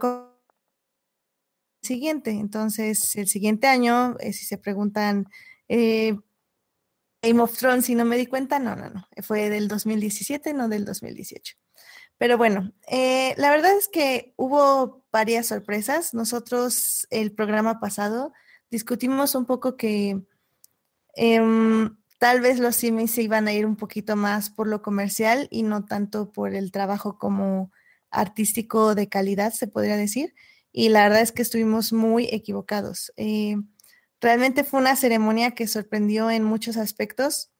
[1.84, 2.30] siguiente.
[2.30, 5.28] Entonces, el siguiente año, eh, si se preguntan,
[5.68, 6.16] eh,
[7.22, 10.68] Game of Thrones, si no me di cuenta, no, no, no, fue del 2017, no
[10.68, 11.56] del 2018.
[12.18, 16.14] Pero bueno, eh, la verdad es que hubo varias sorpresas.
[16.14, 18.32] Nosotros el programa pasado
[18.70, 20.22] discutimos un poco que
[21.16, 25.48] em, tal vez los simis se iban a ir un poquito más por lo comercial
[25.50, 27.72] y no tanto por el trabajo como
[28.14, 30.34] artístico de calidad, se podría decir.
[30.72, 33.12] Y la verdad es que estuvimos muy equivocados.
[33.16, 33.56] Eh,
[34.20, 37.50] realmente fue una ceremonia que sorprendió en muchos aspectos,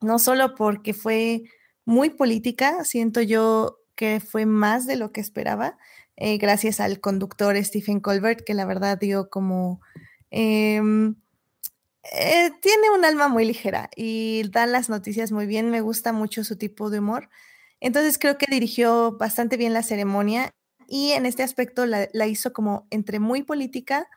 [0.00, 1.44] no solo porque fue
[1.84, 5.78] muy política, siento yo que fue más de lo que esperaba,
[6.16, 9.80] eh, gracias al conductor Stephen Colbert, que la verdad dio como...
[10.30, 11.14] Em,
[12.12, 16.44] eh, tiene un alma muy ligera y da las noticias muy bien, me gusta mucho
[16.44, 17.28] su tipo de humor.
[17.86, 20.50] Entonces creo que dirigió bastante bien la ceremonia
[20.88, 24.08] y en este aspecto la, hizo como entre muy política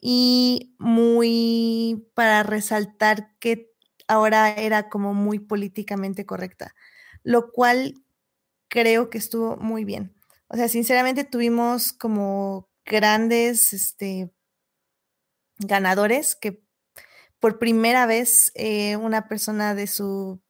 [0.00, 3.70] y muy para resaltar que
[4.08, 6.74] ahora era como muy políticamente correcta,
[7.22, 8.02] lo cual
[8.68, 10.16] creo que estuvo muy bien.
[10.48, 14.30] O sea, sinceramente tuvimos como grandes este,
[15.58, 16.62] ganadores que
[17.40, 20.40] por primera vez eh, una persona de su,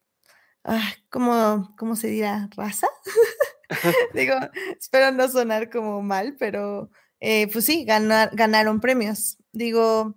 [0.65, 2.49] ah, ¿cómo, ¿cómo, se dirá?
[2.57, 2.89] ¿Raza?
[4.15, 4.35] Digo,
[4.79, 9.39] espero no sonar como mal, pero eh, pues sí, ganaron premios.
[9.53, 10.17] Digo,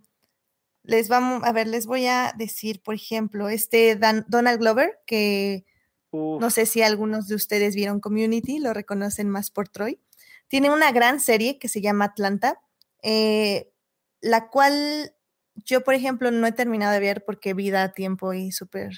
[0.83, 5.65] les vamos, a ver, les voy a decir, por ejemplo, este Donald Glover, que
[6.11, 9.99] no sé si algunos de ustedes vieron Community, lo reconocen más por Troy.
[10.47, 12.61] Tiene una gran serie que se llama Atlanta,
[13.03, 13.69] eh,
[14.21, 15.13] la cual
[15.55, 18.91] yo, por ejemplo, no he terminado de ver porque vida, tiempo y súper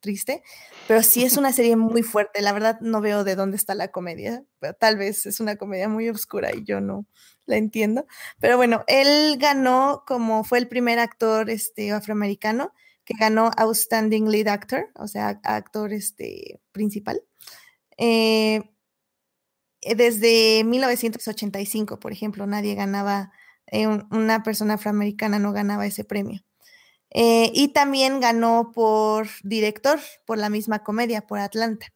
[0.00, 0.42] triste,
[0.88, 2.42] pero sí es una serie muy fuerte.
[2.42, 5.88] La verdad no veo de dónde está la comedia, pero tal vez es una comedia
[5.88, 7.06] muy oscura y yo no
[7.46, 8.06] la entiendo.
[8.40, 12.72] Pero bueno, él ganó como fue el primer actor este, afroamericano
[13.04, 17.22] que ganó Outstanding Lead Actor, o sea, actor este, principal.
[17.98, 18.62] Eh,
[19.94, 23.30] desde 1985, por ejemplo, nadie ganaba
[23.68, 26.40] eh, una persona afroamericana no ganaba ese premio.
[27.10, 31.86] Eh, y también ganó por director, por la misma comedia, por Atlanta.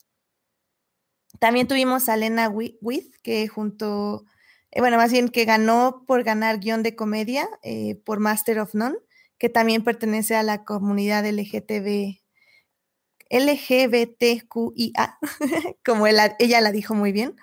[1.39, 4.25] También tuvimos a Lena With, que junto,
[4.71, 7.49] eh, bueno, más bien que ganó por ganar guion de comedia
[8.05, 8.97] por Master of None,
[9.39, 12.21] que también pertenece a la comunidad LGTB,
[13.31, 15.19] LGBTQIA,
[15.85, 17.37] como ella la dijo muy bien.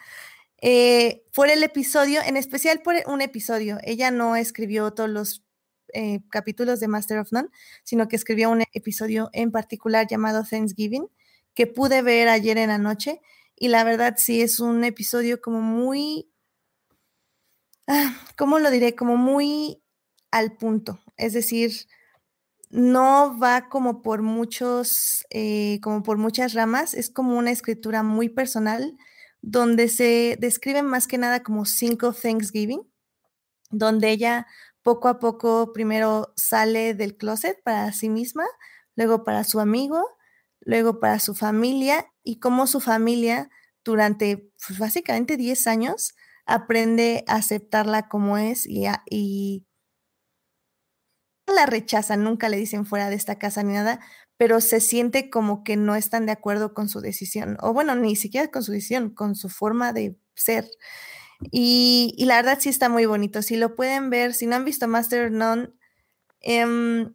[0.61, 3.77] Eh, por el episodio, en especial por un episodio.
[3.83, 5.45] Ella no escribió todos los
[5.93, 7.49] eh, capítulos de Master of None,
[7.83, 11.07] sino que escribió un episodio en particular llamado Thanksgiving,
[11.53, 13.21] que pude ver ayer en la noche.
[13.55, 16.29] Y la verdad sí es un episodio como muy,
[17.87, 18.95] ah, ¿cómo lo diré?
[18.95, 19.81] Como muy
[20.31, 20.99] al punto.
[21.17, 21.71] Es decir,
[22.69, 28.29] no va como por muchos, eh, como por muchas ramas, es como una escritura muy
[28.29, 28.97] personal
[29.41, 32.81] donde se describe más que nada como cinco Thanksgiving,
[33.69, 34.47] donde ella
[34.87, 38.45] poco a poco primero sale del closet para sí misma,
[38.95, 40.01] luego para su amigo,
[40.61, 43.49] luego para su familia y cómo su familia
[43.83, 49.65] durante pues, básicamente 10 años aprende a aceptarla como es y,
[51.47, 53.99] la rechazan, nunca le dicen fuera de esta casa ni nada,
[54.37, 58.15] pero se siente como que no están de acuerdo con su decisión, o bueno, ni
[58.15, 60.65] siquiera con su decisión, con su forma de ser.
[61.51, 63.41] Y, la verdad sí está muy bonito.
[63.41, 65.69] Si lo pueden ver, si no han visto Master None,
[66.41, 67.13] em,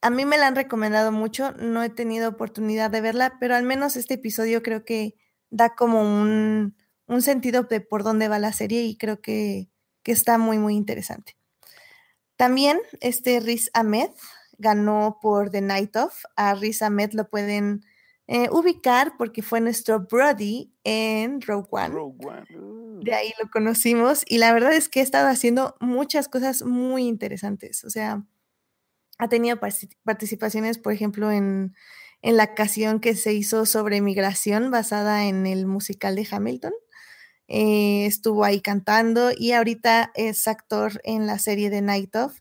[0.00, 3.64] a mí me la han recomendado mucho, no he tenido oportunidad de verla, pero al
[3.64, 5.16] menos este episodio creo que
[5.50, 6.74] da como un,
[7.20, 9.68] sentido de por dónde va la serie y creo que,
[10.02, 11.36] que está muy, muy interesante.
[12.36, 14.10] También este Riz Ahmed,
[14.62, 16.22] ganó por The Night Of.
[16.36, 17.84] A Riz Ahmed lo pueden
[18.34, 21.94] eh, ubicar porque fue nuestro Brody en Rogue One.
[21.94, 23.00] Uh.
[23.04, 27.08] De ahí lo conocimos y la verdad es que ha estado haciendo muchas cosas muy
[27.08, 27.84] interesantes.
[27.84, 28.24] O sea,
[29.18, 29.60] ha tenido
[30.02, 31.74] participaciones, por ejemplo, en,
[32.22, 36.72] la canción que se hizo sobre migración basada en el musical de Hamilton.
[37.48, 42.40] Eh, estuvo ahí cantando y ahorita es actor en la serie de Night Of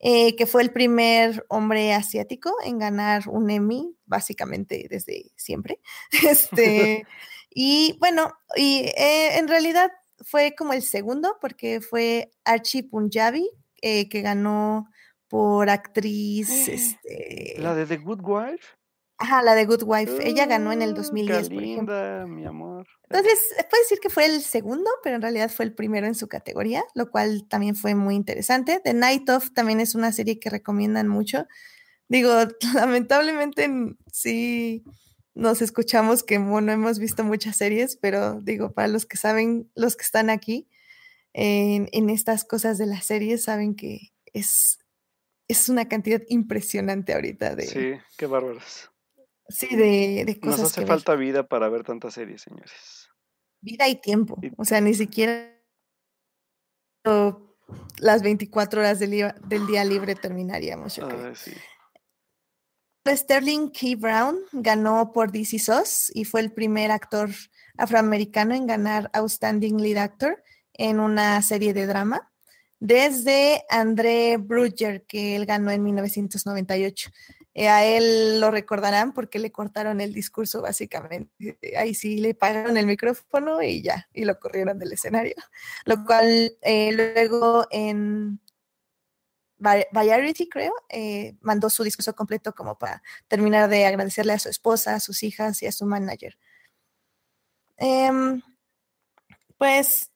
[0.00, 5.80] eh, que fue el primer hombre asiático en ganar un Emmy, básicamente desde siempre.
[6.28, 7.06] Este,
[7.50, 13.48] y bueno, y eh, en realidad fue como el segundo, porque fue Archie Punjabi,
[13.82, 14.88] eh, que ganó
[15.28, 16.68] por actriz.
[16.68, 18.77] Este, ¿La de The Good Wife?
[19.18, 20.28] Ajá, la de Good Wife.
[20.28, 22.28] Ella ganó en el 2010, uh, por ejemplo.
[22.28, 22.86] mi amor.
[23.10, 26.28] Entonces, puede decir que fue el segundo, pero en realidad fue el primero en su
[26.28, 28.80] categoría, lo cual también fue muy interesante.
[28.82, 31.46] The Night Of también es una serie que recomiendan mucho.
[32.08, 32.32] Digo,
[32.74, 33.68] lamentablemente
[34.12, 34.84] sí
[35.34, 39.96] nos escuchamos que no hemos visto muchas series, pero digo, para los que saben, los
[39.96, 40.68] que están aquí
[41.32, 44.78] en, en estas cosas de las series, saben que es
[45.48, 47.66] es una cantidad impresionante ahorita de...
[47.66, 48.90] Sí, qué bárbaros.
[49.48, 50.60] Sí, de, cosas.
[50.60, 53.08] Nos hace falta vida para ver tantas series, señores.
[53.60, 54.38] Vida y tiempo.
[54.56, 55.54] O sea, ni siquiera
[57.98, 61.00] las 24 horas del, día, libre terminaríamos.
[63.06, 63.96] Sterling K.
[63.96, 67.30] Brown ganó por DC SOS y fue el primer actor
[67.78, 70.42] afroamericano en ganar Outstanding Lead Actor
[70.74, 72.30] en una serie de drama,
[72.78, 77.10] desde André Brugger, que él ganó en 1998.
[77.58, 81.58] Eh, a él lo recordarán porque le cortaron el discurso básicamente.
[81.76, 85.34] Ahí sí le pagaron el micrófono y ya, y lo corrieron del escenario.
[85.84, 88.40] Lo cual eh, luego en
[89.58, 94.94] Variety, creo, eh, mandó su discurso completo como para terminar de agradecerle a su esposa,
[94.94, 96.38] a sus hijas y a su manager.
[97.76, 98.40] Em,
[99.56, 100.12] pues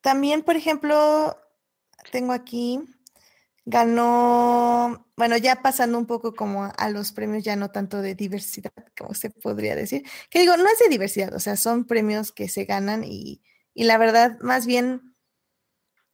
[0.00, 1.38] también, por ejemplo,
[2.10, 2.80] tengo aquí,
[3.70, 8.72] ganó, bueno, ya pasando un poco como a, los premios, ya no tanto de diversidad,
[8.96, 12.48] como se podría decir, que digo, no es de diversidad, o sea, son premios que
[12.48, 13.42] se ganan y,
[13.74, 15.14] y la verdad, más bien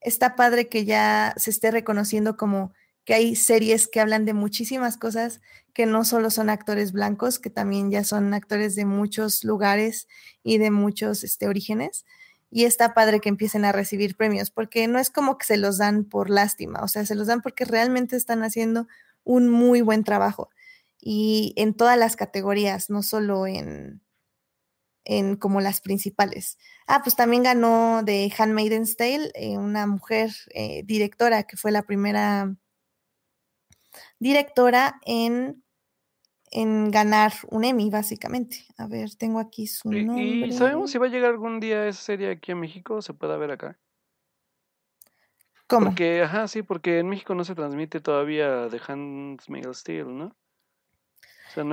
[0.01, 2.73] está padre que ya se esté reconociendo como
[3.05, 5.41] que hay series que hablan de muchísimas cosas,
[5.75, 10.09] que no solo son actores blancos, que también ya son actores de muchos lugares
[10.43, 12.05] y de muchos este, orígenes.
[12.57, 15.79] Y está padre que empiecen a recibir premios, porque no es como que se los
[15.79, 18.87] dan por lástima, o sea, se los dan porque realmente están haciendo
[19.25, 20.51] un muy buen trabajo.
[21.01, 24.03] Y en todas las categorías, no solo en,
[25.05, 26.57] en como las principales.
[26.87, 31.83] Ah, pues también ganó de Handmaid's Tale, eh, una mujer eh, directora que fue la
[31.83, 32.55] primera
[34.21, 35.64] directora en,
[36.55, 38.65] en ganar un Emmy, básicamente.
[38.79, 40.25] A ver, tengo aquí su nombre.
[40.25, 43.03] ¿Y sabemos si va a llegar algún día esa serie aquí a México?
[43.03, 43.79] ¿Se puede ver acá?
[45.67, 45.87] ¿Cómo?
[45.87, 50.37] Porque, ajá, sí, porque en México no se transmite todavía The Handmaid's Tale, ¿no?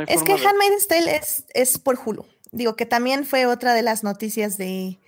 [0.08, 2.26] es que Handmaid's Tale es, es por Hulu.
[2.52, 5.00] Digo que también fue otra de las noticias de,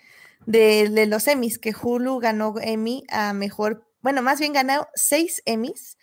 [0.45, 5.97] de, los Emmys, que Hulu ganó Emmy a mejor, bueno, más bien ganó seis Emmys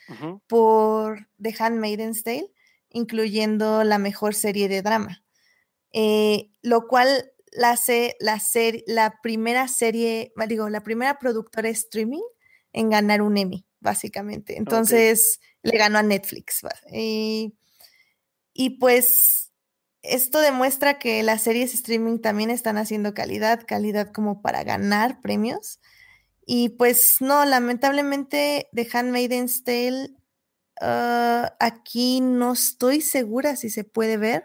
[0.46, 2.50] por The Handmaid's Tale,
[2.90, 5.24] incluyendo la mejor serie de drama.
[5.92, 12.22] Eh, lo cual la hace la, serie, la primera serie, digo, la primera productora streaming
[12.72, 14.56] en ganar un Emmy, básicamente.
[14.56, 16.60] Entonces le ganó a Netflix.
[16.92, 17.56] Y,
[18.52, 19.52] y pues
[20.02, 25.80] esto demuestra que las series streaming también están haciendo calidad, calidad como para ganar premios.
[26.46, 30.10] Y pues no, lamentablemente The Handmaid's Tale,
[30.80, 34.44] uh, aquí no estoy segura si se puede ver.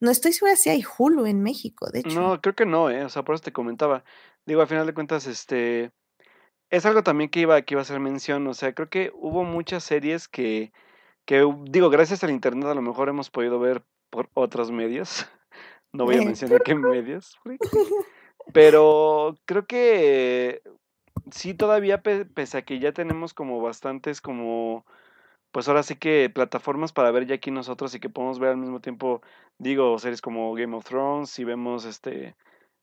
[0.00, 2.20] No estoy segura si hay Hulu en México, de hecho.
[2.20, 3.04] No, creo que no, ¿eh?
[3.04, 4.04] O sea, por eso te comentaba.
[4.46, 5.92] Digo, al final de cuentas, este...
[6.70, 8.46] Es algo también que iba, que iba a hacer mención.
[8.46, 10.72] O sea, creo que hubo muchas series que,
[11.24, 15.26] que, digo, gracias al Internet a lo mejor hemos podido ver por otros medios.
[15.92, 17.38] No voy a mencionar qué medios.
[18.52, 20.60] Pero creo que
[21.30, 24.84] sí, todavía, pese a que ya tenemos como bastantes como
[25.54, 28.56] pues ahora sí que plataformas para ver ya aquí nosotros y que podemos ver al
[28.56, 29.22] mismo tiempo,
[29.56, 32.34] digo, series como Game of Thrones, y vemos este,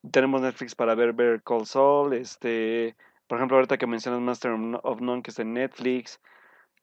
[0.09, 2.95] tenemos Netflix para ver Better Call Saul, este,
[3.27, 4.53] por ejemplo, ahorita que mencionas Master
[4.83, 6.21] of None que está en Netflix,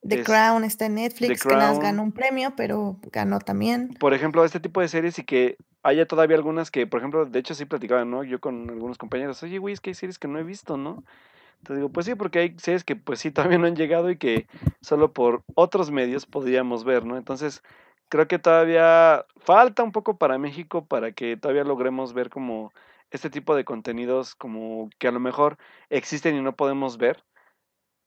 [0.07, 3.95] The Crown está en Netflix, que nos ganó un premio, pero ganó también.
[3.99, 7.39] Por ejemplo, este tipo de series y que haya todavía algunas que, por ejemplo, de
[7.39, 8.25] hecho sí platicaba, ¿no?
[8.25, 11.03] Yo con algunos compañeros, oye, güey, es que hay series que no he visto, ¿no?
[11.59, 14.17] Entonces digo, pues sí, porque hay series que pues sí todavía no han llegado y
[14.19, 14.47] que
[14.81, 17.17] solo por otros medios podríamos ver, ¿no?
[17.17, 17.63] Entonces,
[18.09, 22.73] creo que todavía falta un poco para México para que todavía logremos ver como
[23.11, 25.59] este tipo de contenidos como que a lo mejor
[25.91, 27.25] existen y no podemos ver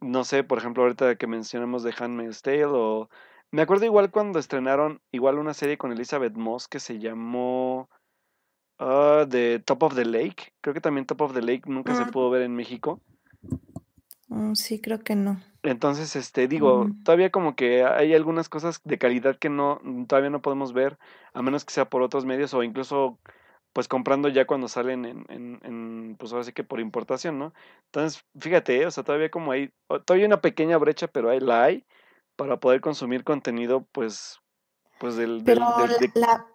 [0.01, 3.09] no sé, por ejemplo, ahorita que mencionamos de Handmaid's Tale o...
[3.51, 7.89] Me acuerdo igual cuando estrenaron igual una serie con Elizabeth Moss que se llamó
[8.79, 10.53] uh, The Top of the Lake.
[10.61, 13.01] Creo que también Top of the Lake nunca se pudo ver en México.
[14.31, 15.41] Mm, sí, creo que no.
[15.61, 20.41] Entonces, este, digo, todavía como que hay algunas cosas de calidad que no, todavía no
[20.41, 20.97] podemos ver,
[21.33, 23.19] a menos que sea por otros medios o incluso
[23.73, 27.53] pues comprando ya cuando salen en, en, en, pues ahora sí que por importación, ¿no?
[27.85, 31.63] Entonces, fíjate, o sea, todavía como hay, todavía hay una pequeña brecha, pero ahí la
[31.63, 31.85] hay
[32.37, 34.39] para poder consumir contenido, pues,
[34.99, 35.59] pues del, del,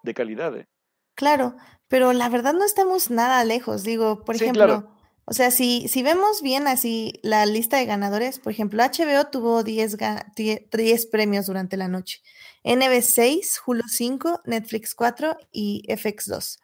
[0.03, 0.57] de, calidad.
[0.57, 0.67] ¿eh?
[1.15, 1.57] Claro,
[1.89, 4.96] pero la verdad no estamos nada lejos, digo, por ejemplo,
[5.27, 9.63] o sea, si, si vemos bien así la lista de ganadores, por ejemplo, HBO tuvo
[9.63, 9.97] 10,
[10.37, 12.23] 10 premios durante la noche,
[12.65, 16.59] NB 6, Hulu 5, Netflix 4 y FX 2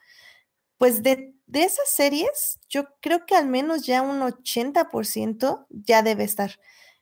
[0.82, 6.58] pues de, esas series, yo creo que al menos ya un 80% ya debe estar.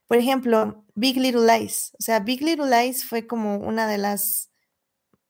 [0.07, 1.97] Por ejemplo, Big Little Lies.
[1.99, 4.51] O sea, Big Little Lies fue como una de las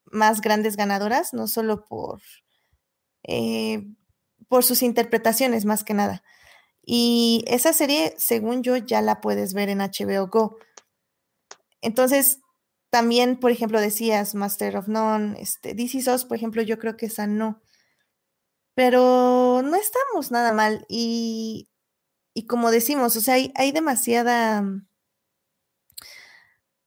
[0.06, 2.22] más grandes ganadoras, no solo por,
[3.22, 3.86] eh,
[4.50, 6.24] por sus interpretaciones, más que nada.
[6.82, 10.58] Y esa serie, según yo, ya la puedes ver en HBO Go.
[11.80, 12.40] Entonces,
[12.90, 17.28] también, por ejemplo, decías Master of None, este, DC por ejemplo, yo creo que esa
[17.28, 17.62] no.
[18.74, 20.84] Pero no estamos nada mal.
[20.88, 21.68] Y,
[22.34, 24.64] y como decimos, o sea, hay, hay demasiada.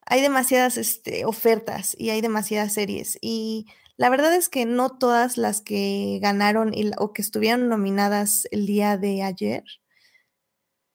[0.05, 3.18] Hay demasiadas este, ofertas y hay demasiadas series.
[3.22, 3.68] Y
[3.98, 8.98] la verdad es que no todas las que ganaron o que estuvieron nominadas el día
[8.98, 9.64] de ayer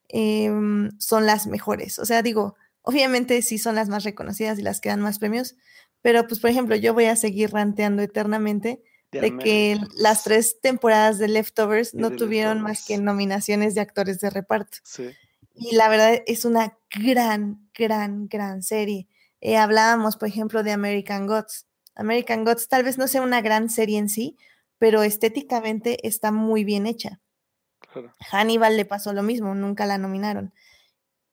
[0.08, 1.98] em, son las mejores.
[1.98, 2.56] O sea, digo,
[2.88, 5.56] Obviamente sí son las más reconocidas y las que dan más premios,
[6.00, 8.82] pero pues por ejemplo yo voy a seguir ranteando eternamente
[9.12, 14.30] de que las tres temporadas de Leftovers no tuvieron más que nominaciones de actores de
[14.30, 14.78] reparto.
[15.54, 19.06] Y la verdad es una gran, gran, gran serie.
[19.42, 21.66] Eh, hablábamos, por ejemplo, de American Gods.
[21.98, 24.38] American Gods tal vez no sea una gran serie en sí,
[24.78, 27.20] pero estéticamente está muy bien hecha.
[28.30, 30.54] Hannibal le pasó lo mismo, nunca la nominaron.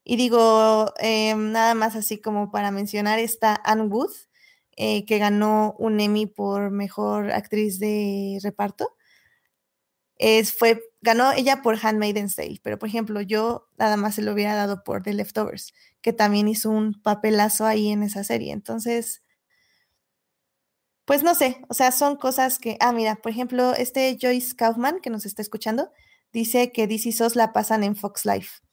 [0.03, 4.11] Y digo, em, nada más así como para mencionar, está Anne Wood,
[4.75, 8.95] eh, que ganó un Emmy por mejor actriz de reparto.
[10.17, 14.33] Es, fue, ganó ella por Handmaid's Tale, pero por ejemplo, yo nada más se lo
[14.33, 18.53] hubiera dado por The Leftovers, que también hizo un papelazo ahí en esa serie.
[18.53, 19.23] Entonces,
[21.05, 24.99] pues no sé, o sea, son cosas que, ah, mira, por ejemplo, este Joyce Kaufman
[25.01, 25.91] que nos está escuchando,
[26.33, 28.65] dice que DC SOS la pasan en Fox Life.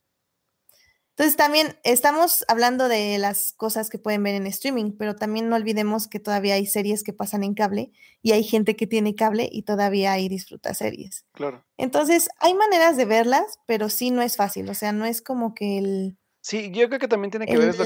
[1.16, 5.56] Entonces también estamos hablando de las cosas que pueden ver en streaming, pero también no
[5.56, 9.46] olvidemos que todavía hay series que pasan en cable y hay gente que tiene cable
[9.52, 11.26] y todavía ahí disfruta series.
[11.32, 11.64] Claro.
[11.76, 15.54] Entonces hay maneras de verlas, pero sí no es fácil, o sea, no es como
[15.54, 16.16] que el...
[16.40, 17.76] Sí, yo creo que también tiene que ver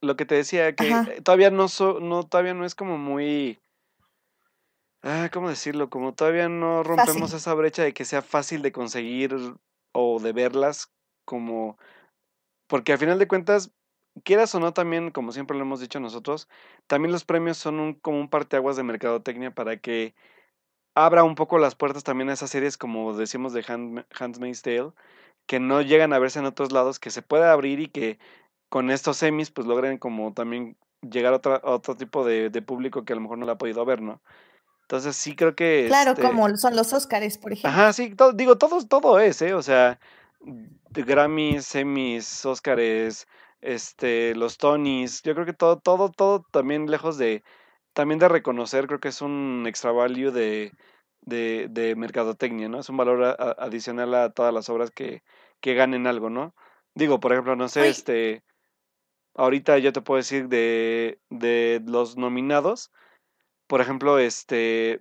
[0.00, 1.66] lo, que te decía, que todavía no,
[2.00, 3.60] no, todavía no es como muy...
[5.06, 5.90] Ah, ¿cómo decirlo?
[5.90, 9.36] Como todavía no rompemos esa brecha de que sea fácil de conseguir
[9.92, 10.90] o de verlas
[11.26, 11.76] como
[12.66, 13.70] porque a final de cuentas,
[14.24, 16.48] quieras o no también, como siempre lo hemos dicho nosotros,
[16.86, 20.14] también los premios son un, como un parteaguas de mercadotecnia para que
[20.94, 24.92] abra un poco las puertas también a esas series, como decimos de Hand, Handmaid's Tale,
[25.46, 28.18] que no llegan a verse en otros lados, que se pueda abrir y que
[28.70, 33.16] con estos semis pues logren como también llegar a, otro tipo de, público que a
[33.16, 34.22] lo mejor no la ha podido ver, ¿no?
[34.84, 35.86] Entonces sí creo que...
[35.88, 37.70] Claro, este como son los Óscares, por ejemplo.
[37.70, 39.54] Ajá, sí, digo, todo, todo es, ¿eh?
[39.54, 39.98] O sea,
[40.90, 43.26] Grammys, semis, Oscars,
[43.62, 47.42] este, los Tonys, yo creo que todo, todo, todo también lejos de,
[47.94, 50.72] también de reconocer, creo que es un extra value de,
[51.22, 52.80] de, de mercadotecnia, ¿no?
[52.80, 55.22] Es un valor adicional a todas las obras que,
[55.60, 56.54] que ganen algo, ¿no?
[56.94, 58.44] Digo, por ejemplo, no sé, este,
[59.34, 62.92] ahorita yo te puedo decir de, de los nominados,
[63.66, 65.00] por ejemplo, este,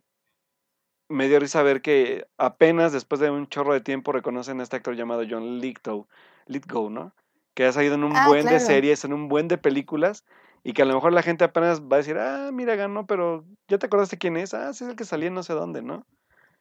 [1.10, 4.78] me dio risa ver que apenas después de un chorro de tiempo reconocen a este
[4.78, 6.08] actor llamado John Lithgow,
[6.48, 7.14] Lithgow ¿no?
[7.54, 10.26] Que ha salido en un ah, buen de series, en un buen de películas,
[10.64, 13.46] y que a lo mejor la gente apenas va a decir, ah, mira, ganó, pero
[13.68, 14.54] ¿ya te acordaste quién es?
[14.54, 16.08] Ah, sí es el que salía en no sé dónde, ¿no?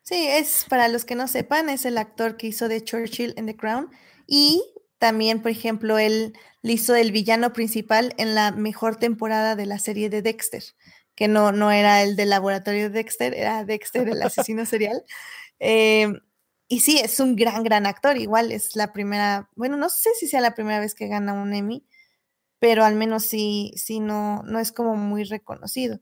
[0.03, 3.46] Sí, es, para los que no sepan, es el actor que hizo de Churchill en
[3.46, 3.90] The Crown,
[4.26, 4.62] y
[4.98, 10.11] también, por ejemplo, él hizo el villano principal en la mejor temporada de la serie
[10.11, 10.62] de Dexter
[11.22, 15.04] que no, no era el del laboratorio de Dexter, era Dexter, el asesino serial.
[15.60, 16.18] Em,
[16.66, 18.16] y sí, es un gran, gran actor.
[18.16, 21.54] Igual es la primera, bueno, no sé si sea la primera vez que gana un
[21.54, 21.86] Emmy,
[22.58, 26.00] pero al menos sí, sí, no, no es como muy reconocido.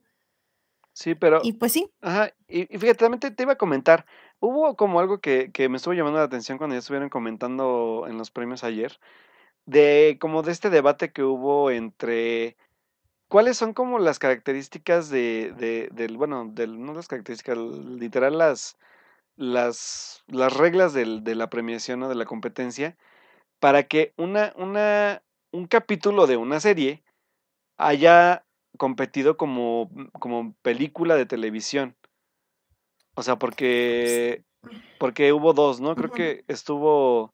[0.91, 1.41] Sí, pero.
[1.43, 1.93] Y pues sí.
[2.01, 4.07] Ajá, y, fíjate, también te, iba a comentar.
[4.39, 8.17] Hubo como algo que, que me estuvo llamando la atención cuando ya estuvieron comentando en
[8.17, 8.99] los premios ayer,
[9.67, 12.57] de como de este debate que hubo entre
[13.31, 18.77] ¿Cuáles son como las características de, de, del, bueno, del, no las características, literal las,
[19.37, 22.97] las, las reglas del, de la premiación o de la competencia
[23.61, 25.23] para que una, una,
[25.53, 27.03] un capítulo de una serie
[27.77, 28.43] haya
[28.77, 31.95] competido como, como película de televisión?
[33.15, 34.43] O sea, porque,
[34.99, 35.95] porque hubo dos, ¿no?
[35.95, 37.33] Creo que estuvo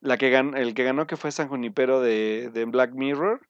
[0.00, 3.47] la que ganó, el que ganó que fue San Junipero de, de Black Mirror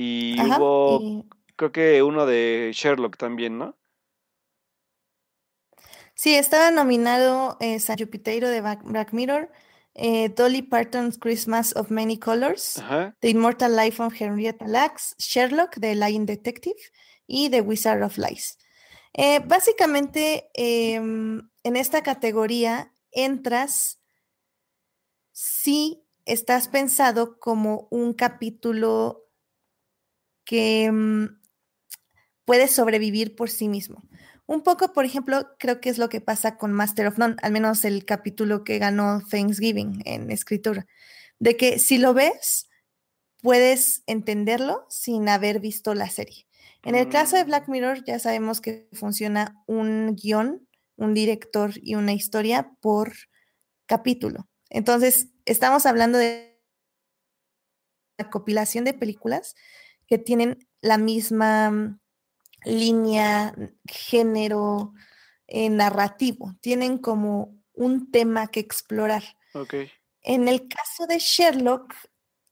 [0.00, 1.26] y hubo,
[1.56, 3.76] creo que uno de Sherlock también, ¿no?
[6.14, 9.50] Sí, estaba nominado eh, San Jupiteiro de Black Mirror,
[9.94, 12.80] eh, Dolly Parton's Christmas of Many Colors,
[13.20, 16.78] The Immortal Life of Henrietta Lacks, Sherlock de Lying Detective
[17.26, 18.56] y The Wizard of Lies.
[19.14, 24.00] Eh, básicamente, em, en esta categoría entras
[25.32, 29.27] si estás pensado como un capítulo
[30.48, 31.26] que mm,
[32.46, 34.02] puede sobrevivir por sí mismo.
[34.46, 37.52] Un poco, por ejemplo, creo que es lo que pasa con Master of None, al
[37.52, 40.86] menos el capítulo que ganó Thanksgiving en escritura,
[41.38, 42.70] de que si lo ves,
[43.42, 46.46] puedes entenderlo sin haber visto la serie.
[46.82, 47.46] En el caso de mm.
[47.46, 53.12] Black Mirror, ya sabemos que funciona un guion, un director y una historia por
[53.84, 54.48] capítulo.
[54.70, 56.58] Entonces, estamos hablando de
[58.16, 59.54] la compilación de películas
[60.08, 62.00] que tienen la misma
[62.64, 63.54] línea,
[63.86, 64.92] género,
[65.46, 66.54] eh, narrativo.
[66.60, 69.22] Tienen como un tema que explorar.
[70.22, 71.94] En el caso de Sherlock,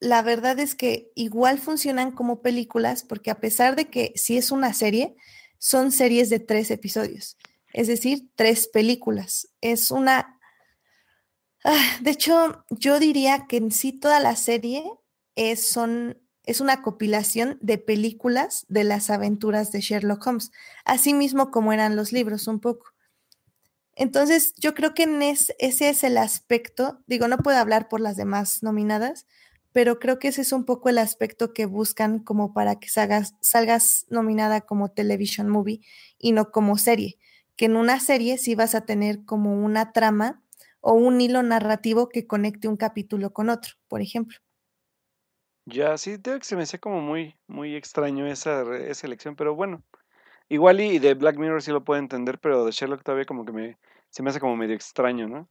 [0.00, 4.50] la verdad es que igual funcionan como películas porque a pesar de que si es
[4.50, 5.14] una serie,
[5.58, 7.36] son series de tres episodios,
[7.72, 9.48] es decir, tres películas.
[9.60, 10.38] Es una...
[11.64, 14.84] Ah, de hecho, yo diría que en sí toda la serie
[15.34, 20.52] es, son es una compilación de películas de las aventuras de Sherlock Holmes,
[20.84, 22.94] así mismo como eran los libros un poco.
[23.96, 28.16] Entonces, yo creo que en ese es el aspecto, digo, no puedo hablar por las
[28.16, 29.26] demás nominadas,
[29.72, 33.34] pero creo que ese es un poco el aspecto que buscan como para que salgas,
[33.40, 35.80] salgas nominada como television movie
[36.18, 37.18] y no como serie,
[37.56, 40.42] que en una serie sí vas a tener como una trama
[40.80, 44.38] o un hilo narrativo que conecte un capítulo con otro, por ejemplo.
[45.66, 49.56] Ya, sí, creo que se me hacía como muy, muy extraño esa, esa elección, pero
[49.56, 49.82] bueno,
[50.48, 53.52] igual y, de Black Mirror sí lo puedo entender, pero de Sherlock todavía como que
[53.52, 53.78] me,
[54.10, 55.48] se me hace como medio extraño, ¿no?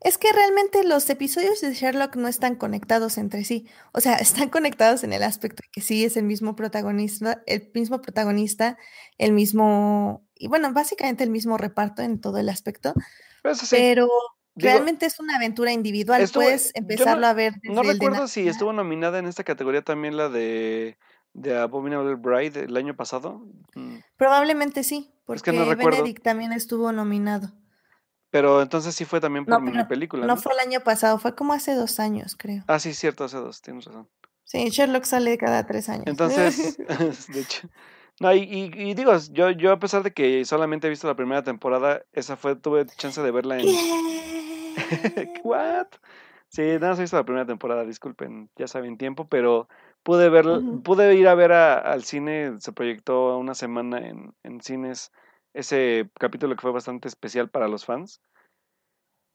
[0.00, 3.68] Es que realmente los episodios de Sherlock no están conectados entre sí.
[3.92, 7.70] O sea, están conectados en el aspecto de que sí es el mismo protagonista, el
[7.74, 8.78] mismo protagonista,
[9.18, 12.94] el mismo, y bueno, básicamente el mismo reparto en todo el aspecto.
[13.70, 14.08] Pero
[14.56, 17.54] Realmente es una aventura individual, puedes empezarlo a ver.
[17.62, 20.98] no recuerdo si estuvo nominada en esta categoría también la de,
[21.32, 23.46] de Abominable Bride el año pasado.
[23.74, 23.98] Mm.
[24.16, 27.52] Probablemente sí, porque Benedict también estuvo nominado.
[28.30, 30.26] Pero entonces sí fue también por mi película.
[30.26, 32.62] No, fue el año pasado, fue como hace dos años, creo.
[32.68, 34.08] Ah, sí, cierto, hace dos, tienes razón.
[34.44, 36.04] Sí, Sherlock sale cada tres años.
[36.06, 36.76] Entonces,
[37.28, 37.68] de hecho.
[38.20, 42.02] No, y, digo, yo, yo a pesar de que solamente he visto la primera temporada,
[42.12, 43.66] esa fue, tuve chance de verla en.
[45.44, 45.88] ¿What?
[46.48, 49.68] Sí, nada más he visto la primera temporada, disculpen, ya saben tiempo, pero
[50.02, 50.46] pude ver,
[50.82, 55.12] pude ir a ver al cine, se proyectó una semana en, en cines
[55.54, 58.20] ese capítulo que fue bastante especial para los fans.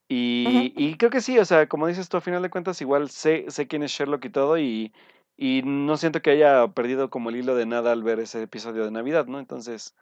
[0.07, 3.09] Y, y, creo que sí, o sea, como dices tú, a final de cuentas, igual
[3.09, 4.93] sé, sé quién es Sherlock y todo, y,
[5.35, 8.85] y no siento que haya perdido como el hilo de nada al ver ese episodio
[8.85, 9.39] de Navidad, ¿no?
[9.39, 9.95] Entonces,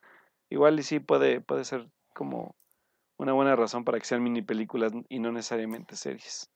[0.49, 2.55] igual y sí puede, puede ser como
[3.23, 6.49] una buena razón para que sean mini películas y no necesariamente series.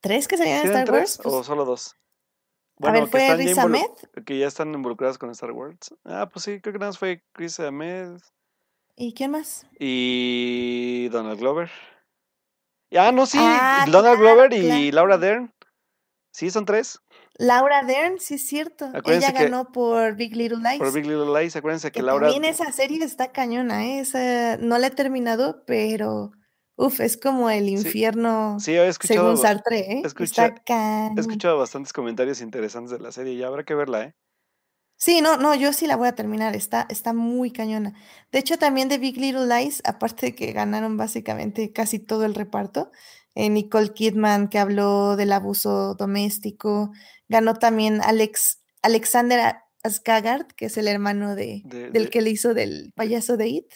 [0.00, 1.20] ¿Tres que salieron en Star Wars?
[1.24, 1.96] ¿O solo dos?
[2.78, 3.86] Bueno, a ver, ¿fue Riz Ahmed?
[4.24, 5.94] Que ya están involucradas con Star Wars.
[6.04, 8.18] Ah, pues sí, creo que nada más fue Chris Ahmed.
[8.96, 9.66] ¿Y quién más?
[9.78, 11.70] Y Donald Glover.
[12.96, 15.52] Ah, no, sí, ah, Donald Glover y Laura Dern.
[16.32, 17.00] Sí, son tres.
[17.38, 18.90] Laura Dern, sí es cierto.
[19.04, 20.78] Ella ganó por Big Little Lies.
[20.78, 22.28] Por Big Little Lies, acuérdense que, Laura.
[22.28, 24.00] También esa serie está cañona, ¿eh?
[24.00, 26.32] Esa, no la he terminado, pero.
[26.78, 30.02] Uf, es como el infierno sí, he escuchado, según Sartre, ¿eh?
[30.04, 30.52] está
[31.16, 34.14] he escuchado bastantes comentarios interesantes de la serie y habrá que verla, ¿eh?
[34.98, 37.94] Sí, no, no, yo sí la voy a terminar, está, está muy cañona.
[38.32, 42.34] De hecho, también de Big Little Lies, aparte de que ganaron básicamente casi todo el
[42.34, 42.90] reparto,
[43.36, 46.90] eh, Nicole Kidman, que habló del abuso doméstico,
[47.28, 49.56] ganó también Alex, Alexander
[49.86, 53.74] Skaggart, que es el hermano de, del que le hizo del payaso de It,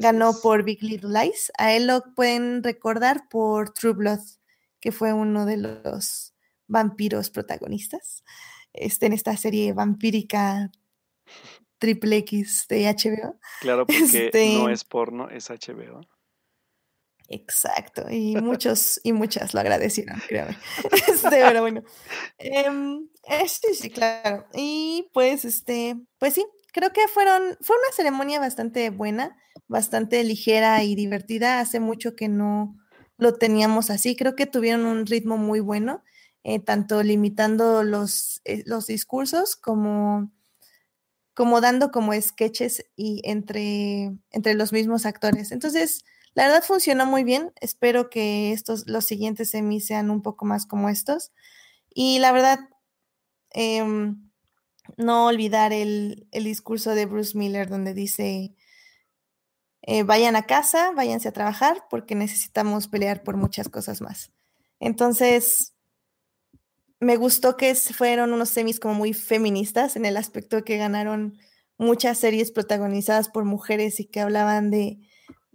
[0.00, 1.52] ganó por Big Little Lies.
[1.56, 4.20] A él lo pueden recordar por True Blood,
[4.80, 6.34] que fue uno de los
[6.66, 8.24] vampiros protagonistas
[8.72, 10.72] este, en esta serie vampírica
[11.78, 13.38] triple X de HBO.
[13.60, 16.00] Claro, porque no este es porno, es HBO.
[17.28, 20.56] Exacto, y muchos y muchas lo agradecieron, créame.
[21.08, 21.82] Este, pero bueno.
[22.38, 24.46] Sí, sí, claro.
[24.54, 30.82] Y pues, este, pues sí, creo que fueron, fue una ceremonia bastante buena, bastante ligera
[30.84, 31.60] y divertida.
[31.60, 32.76] Hace mucho que no
[33.18, 34.14] lo teníamos así.
[34.16, 36.02] Creo que tuvieron un ritmo muy bueno
[36.48, 40.30] eh, tanto limitando los, eh, los discursos como,
[41.34, 45.50] como dando como sketches y entre, entre los mismos actores.
[45.50, 46.04] Entonces,
[46.36, 47.52] la verdad funcionó muy bien.
[47.62, 51.32] Espero que estos, los siguientes semis sean un poco más como estos.
[51.94, 52.60] Y la verdad,
[53.52, 54.30] em,
[54.98, 58.54] no olvidar el, discurso de Bruce Miller donde dice,
[59.80, 64.30] eh, vayan a casa, váyanse a trabajar porque necesitamos pelear por muchas cosas más.
[64.78, 65.72] Entonces,
[67.00, 71.38] me gustó que fueron unos semis como muy feministas en el aspecto que ganaron
[71.78, 75.00] muchas series protagonizadas por mujeres y que hablaban de,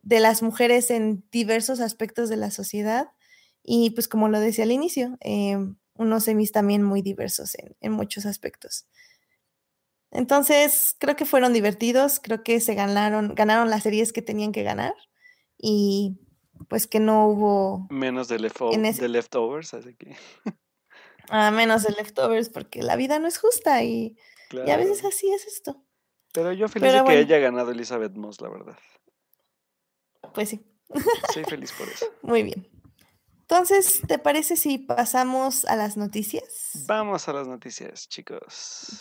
[0.04, 3.10] las mujeres en diversos aspectos de la sociedad.
[3.64, 5.58] Y pues como lo decía al inicio, eh,
[5.96, 8.88] unos semis también muy diversos en, muchos aspectos.
[10.10, 14.64] Entonces, creo que fueron divertidos, creo que se ganaron, ganaron las series que tenían que
[14.64, 14.94] ganar
[15.58, 16.20] y
[16.68, 17.88] pues que no hubo...
[17.90, 20.16] Menos de, de leftovers, así que...
[21.30, 24.18] A menos de leftovers, porque la vida no es justa y,
[24.52, 25.82] a veces así es esto.
[26.34, 28.78] Pero yo feliz de que haya ganado Elizabeth Moss, la verdad.
[30.34, 30.66] Pues sí.
[31.34, 32.06] Soy feliz por eso.
[32.22, 32.68] Muy bien.
[33.42, 36.86] Entonces, ¿te parece si pasamos a las noticias?
[36.88, 38.98] Vamos a las noticias, chicos.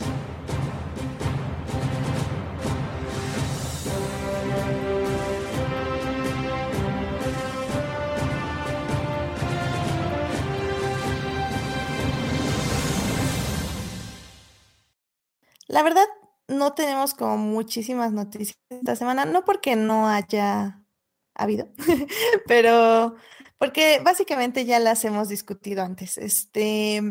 [15.67, 16.05] La verdad,
[16.49, 20.80] no tenemos como muchísimas noticias esta semana, no porque no haya
[21.43, 21.69] habido,
[22.47, 23.15] pero
[23.57, 26.17] porque básicamente ya las hemos discutido antes.
[26.17, 27.03] Este,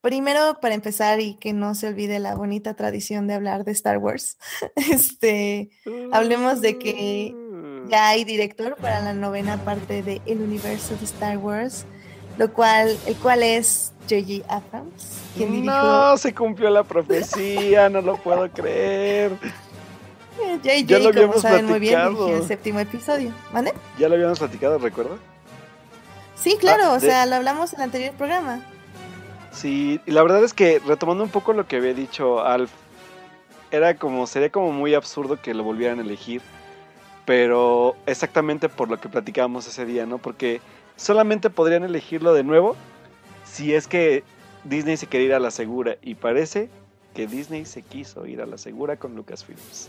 [0.00, 3.98] primero, para empezar y que no se olvide la bonita tradición de hablar de Star
[3.98, 4.36] Wars,
[4.76, 5.70] este,
[6.12, 7.34] hablemos de que
[7.88, 11.86] ya hay director para la novena parte de El universo de Star Wars,
[12.36, 14.44] lo cual, el cual es J.J.
[14.52, 19.38] Abrams, quien No, se cumplió la profecía, no lo puedo creer.
[20.36, 20.86] J.J.
[20.86, 23.72] Ya lo habíamos saben muy bien, el séptimo episodio, ¿vale?
[23.98, 25.16] Ya lo habíamos platicado, ¿recuerda?
[26.34, 28.60] Sí, claro, ah, o sea, lo hablamos en el anterior programa.
[29.52, 32.70] Sí, y la verdad es que retomando un poco lo que había dicho Alf,
[33.70, 36.42] era como, sería como muy absurdo que lo volvieran a elegir,
[37.24, 40.18] pero exactamente por lo que platicábamos ese día, ¿no?
[40.18, 40.60] Porque
[40.96, 42.76] solamente podrían elegirlo de nuevo
[43.44, 44.24] si es que
[44.64, 46.68] Disney se quiere ir a la segura y parece
[47.14, 49.88] que Disney se quiso ir a la segura con Lucasfilms.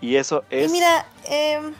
[0.00, 0.70] Y eso es.
[0.70, 1.72] Y mira, em,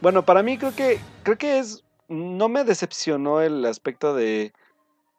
[0.00, 4.52] bueno, para mí creo que creo que es no me decepcionó el aspecto de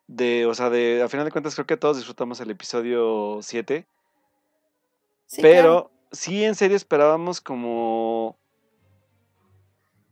[0.07, 3.87] de, o sea, de a final de cuentas creo que todos disfrutamos el episodio 7.
[5.41, 8.37] pero sí en serio esperábamos como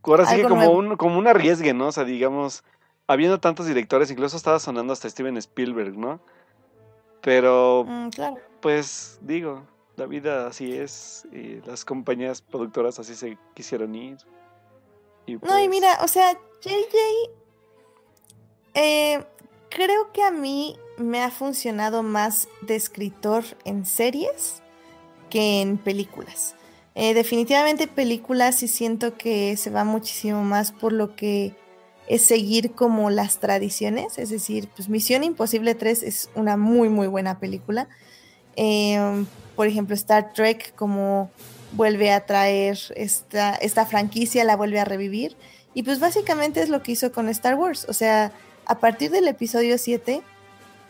[0.02, 1.88] ahora sí que como un como un arriesgue, ¿no?
[1.88, 2.64] O sea, digamos
[3.08, 6.20] habiendo tantos directores, incluso estaba sonando hasta Steven Spielberg, ¿no?
[7.22, 8.10] Pero, mm,
[8.60, 9.64] pues digo,
[9.96, 11.28] la vida así es,
[11.66, 14.18] las compañías productoras así se quisieron ir.
[15.28, 16.98] no, y pues mira, o sea, JJ,
[18.74, 19.24] eh,
[19.70, 24.62] creo que a mí me ha funcionado más de escritor en series
[25.30, 26.56] que en películas.
[26.96, 31.56] Eh, definitivamente películas sí siento que se va muchísimo más por lo que
[32.08, 37.08] es seguir como las tradiciones, es decir, pues Misión Imposible 3 es una muy, muy
[37.08, 37.88] buena película.
[38.56, 39.26] Em,
[39.56, 41.32] por ejemplo, Star Trek como
[41.74, 45.36] vuelve a traer esta, esta franquicia, la vuelve a revivir.
[45.74, 47.86] Y pues básicamente es lo que hizo con Star Wars.
[47.90, 48.32] O sea,
[48.66, 50.22] a partir del episodio 7,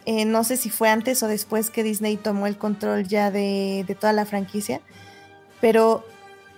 [0.06, 3.86] eh, no sé si fue antes o después que Disney tomó el control ya de,
[3.88, 4.82] de toda la franquicia,
[5.62, 6.06] pero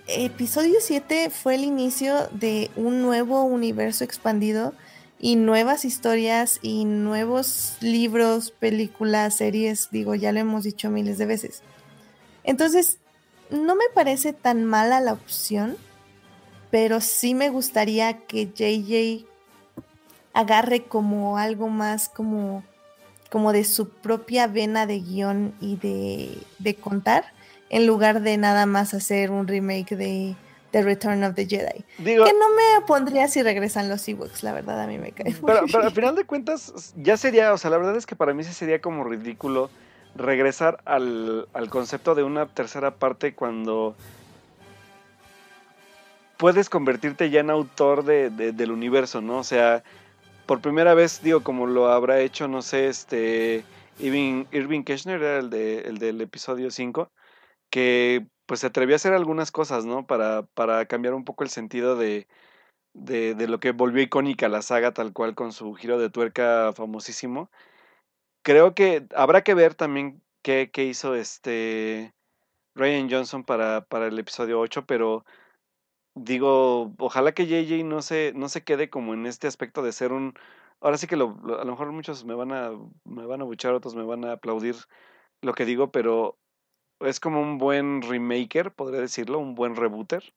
[0.08, 4.74] episodio 7 fue el inicio de un nuevo universo expandido
[5.20, 11.26] y nuevas historias y nuevos libros, películas, series, digo, ya lo hemos dicho miles de
[11.28, 11.62] veces.
[12.46, 13.00] Entonces,
[13.50, 15.78] no me parece tan mala la opción,
[16.72, 19.26] pero sí me gustaría que JJ
[20.34, 22.64] agarre como algo más como,
[23.32, 27.26] como de su propia vena de guion y de, de contar
[27.70, 30.36] en lugar de nada más hacer un remake de
[30.72, 31.86] The Return of the Jedi.
[32.04, 35.34] que no me opondría si regresan los Ewoks, la verdad a mí me cae.
[35.46, 38.34] Pero, pero al final de cuentas, ya sería, o sea, la verdad es que para
[38.34, 39.70] mí sí sería como ridículo
[40.16, 43.96] regresar al, al concepto de una tercera parte cuando
[46.38, 49.40] puedes convertirte ya en autor de, del universo, ¿no?
[49.40, 49.84] O sea,
[50.46, 53.64] por primera vez, digo, como lo habrá hecho, no sé, este,
[54.00, 57.12] Irving, Irving Kirchner era el, de, el del episodio 5
[57.70, 60.06] que pues se atrevió a hacer algunas cosas, ¿no?
[60.08, 62.28] Para, para cambiar un poco el sentido de,
[62.94, 66.72] de, de, lo que volvió icónica la saga tal cual con su giro de tuerca
[66.74, 67.50] famosísimo.
[68.46, 72.14] Creo que habrá que ver también qué, qué hizo este
[72.76, 75.26] Ryan Johnson para, para el episodio 8, pero
[76.14, 80.12] digo, ojalá que JJ no se, no se quede como en este aspecto de ser
[80.12, 80.36] un...
[80.80, 82.70] Ahora sí que lo, a lo mejor muchos me van a,
[83.04, 84.76] me van a buchar, otros me van a aplaudir
[85.42, 86.38] lo que digo, pero
[87.00, 90.36] es como un buen remaker, podría decirlo, un buen rebooter.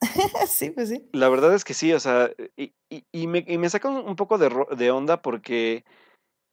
[0.46, 1.08] sí, pues sí.
[1.12, 2.72] La verdad es que sí, o sea, y,
[3.10, 5.84] y, me, y me, saca un poco de, de, onda porque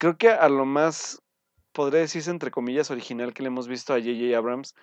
[0.05, 1.19] creo que a lo más,
[1.71, 4.37] podría decirse entre comillas, original que le hemos visto a J.J.
[4.37, 4.75] Abrams,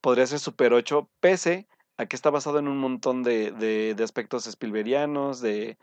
[0.00, 1.68] podría ser Super 8, pese
[1.98, 5.76] a que está basado en un montón de, de, de aspectos spilberianos, de,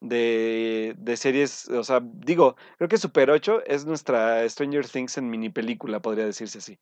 [0.00, 5.30] de, de, series, o sea, digo, creo que Super 8 es nuestra Stranger Things en
[5.30, 6.78] mini película, podría decirse así.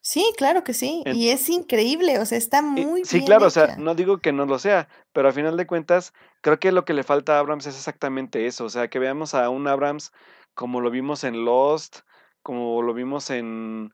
[0.00, 1.02] Sí, claro que sí.
[1.04, 4.46] y es increíble, o sea, está muy Sí, claro, o sea, no digo que no
[4.46, 7.66] lo sea, pero a final de cuentas, creo que lo que le falta a Abrams
[7.66, 10.12] es exactamente eso, o sea, que veamos a un Abrams
[10.56, 11.98] como lo vimos en Lost,
[12.42, 13.92] como lo vimos en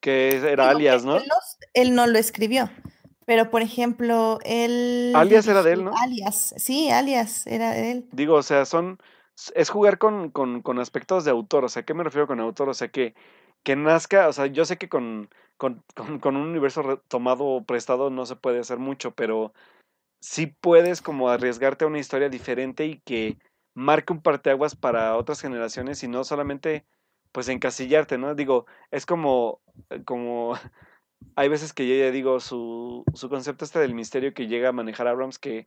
[0.00, 1.14] que era Alias, ¿no?
[1.14, 2.70] Lost, él no lo escribió.
[3.24, 5.12] Pero, por ejemplo, él...
[5.14, 5.92] Alias era de él, ¿no?
[5.96, 8.08] Alias, sí, Alias era de él.
[8.12, 8.98] Digo, o sea, son...
[9.54, 12.68] Es jugar con, con, con aspectos de autor, o sea, ¿qué me refiero con autor?
[12.68, 13.14] O sea, que,
[13.62, 15.82] que nazca, o sea, yo sé que con, con,
[16.20, 19.54] con, un universo tomado o prestado no se puede hacer mucho, pero
[20.20, 23.38] sí puedes como arriesgarte a una historia diferente y que
[23.74, 26.84] marque un parteaguas para otras generaciones y no solamente
[27.32, 28.34] pues encasillarte, ¿no?
[28.34, 29.60] Digo, es como,
[29.90, 30.54] eh, como
[31.36, 34.72] hay veces que yo ya digo, su, su concepto este del misterio que llega a
[34.72, 35.66] manejar Abrams que,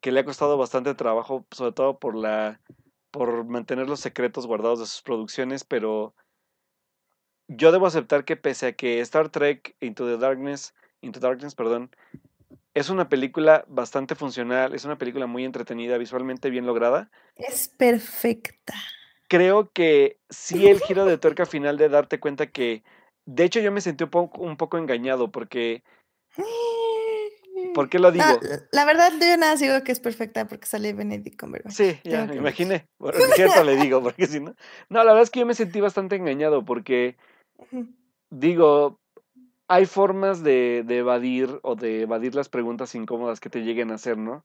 [0.00, 2.60] que le ha costado bastante trabajo, sobre todo por la
[3.14, 6.16] por mantener los secretos guardados de sus producciones, pero
[7.46, 11.94] yo debo aceptar que pese a que Star Trek Into the Darkness, Into Darkness, perdón,
[12.74, 17.10] es una película bastante funcional, es una película muy entretenida, visualmente bien lograda.
[17.36, 18.74] Es perfecta.
[19.28, 22.82] Creo que sí el giro de tuerca final de darte cuenta que,
[23.24, 25.82] de hecho yo me sentí un poco, un poco engañado porque...
[27.72, 28.24] ¿Por qué lo digo?
[28.72, 31.72] la verdad, yo nada digo que es perfecta porque sale Benedict Cumberbatch.
[31.72, 32.86] Sí, ya me imaginé.
[32.98, 34.54] Por cierto le digo, porque si no.
[34.88, 37.16] No, la verdad es que yo me sentí bastante engañado porque
[38.30, 38.98] Digo,
[39.68, 43.94] hay formas de, de, evadir o de evadir las preguntas incómodas que te lleguen a
[43.94, 44.44] hacer, ¿no?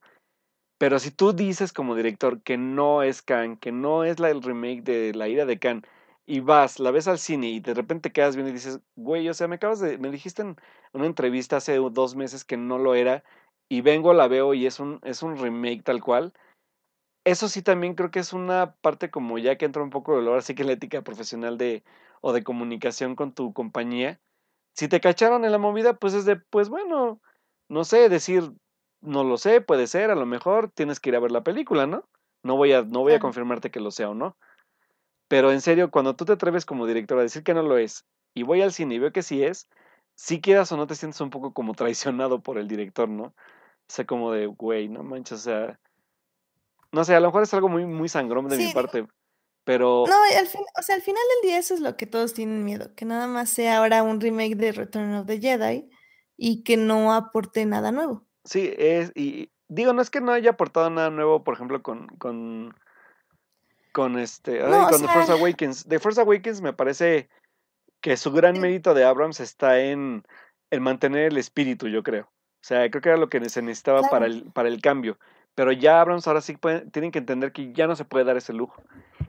[0.77, 4.41] Pero si tú dices como director que no es Khan, que no es la, el
[4.41, 5.83] remake de La ira de Khan,
[6.25, 9.33] y vas, la ves al cine y de repente quedas viendo y dices, güey, o
[9.33, 10.57] sea, me acabas de, me dijiste en
[10.93, 13.23] una entrevista hace dos meses que no lo era,
[13.67, 16.33] y vengo, la veo y es un, es un remake tal cual.
[17.25, 20.27] Eso sí también creo que es una parte como ya que entra un poco de
[20.27, 21.83] ahora sí que la ética profesional de,
[22.21, 24.19] o de comunicación con tu compañía.
[24.79, 27.19] Si te cacharon en la movida, pues es de, pues bueno,
[27.67, 28.53] no sé, decir,
[29.01, 31.85] no lo sé, puede ser, a lo mejor tienes que ir a ver la película,
[31.85, 32.07] ¿no?
[32.43, 34.37] No voy a, no voy a confirmarte que lo sea o no.
[35.27, 38.05] Pero en serio, cuando tú te atreves como director a decir que no lo es,
[38.33, 39.67] y voy al cine y veo que sí es,
[40.15, 43.23] si quieras o no te sientes un poco como traicionado por el director, ¿no?
[43.23, 43.33] O
[43.89, 45.79] sea, como de, güey, no manches, o sea,
[46.93, 49.05] no sé, a lo mejor es algo muy, muy sangrón de mi parte,
[49.69, 50.05] pero...
[50.07, 52.65] No, al, fin, o sea, al final del día eso es lo que todos tienen
[52.65, 55.87] miedo, que nada más sea ahora un remake de Return of the Jedi
[56.35, 58.25] y que no aporte nada nuevo.
[58.45, 62.07] Sí, es, y digo, no es que no haya aportado nada nuevo, por ejemplo, con,
[62.17, 62.73] con,
[63.91, 65.85] con este, con The Force Awakens.
[65.87, 67.29] The Force Awakens me parece
[68.01, 70.23] que su gran mérito de Abrams está en,
[70.71, 72.23] en mantener el espíritu, yo creo.
[72.23, 75.19] O sea, creo que era lo que se necesitaba para, el, para el cambio.
[75.59, 76.55] Pero ya Abrams ahora sí
[76.93, 78.81] tienen que entender que ya no se puede dar ese lujo.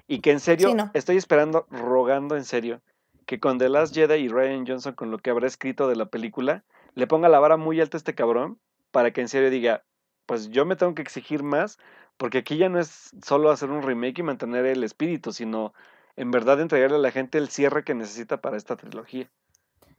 [0.06, 2.80] Y que en serio, estoy esperando, rogando en serio,
[3.26, 6.06] que con The Last Jedi y Ryan Johnson, con lo que habrá escrito de la
[6.06, 6.62] película,
[6.94, 8.60] le ponga la vara muy alta a este cabrón
[8.92, 9.82] para que en serio diga,
[10.26, 11.80] pues yo me tengo que exigir más,
[12.16, 15.74] porque aquí ya no es solo hacer un remake y mantener el espíritu, sino
[16.14, 19.28] en verdad entregarle a la gente el cierre que necesita para esta trilogía.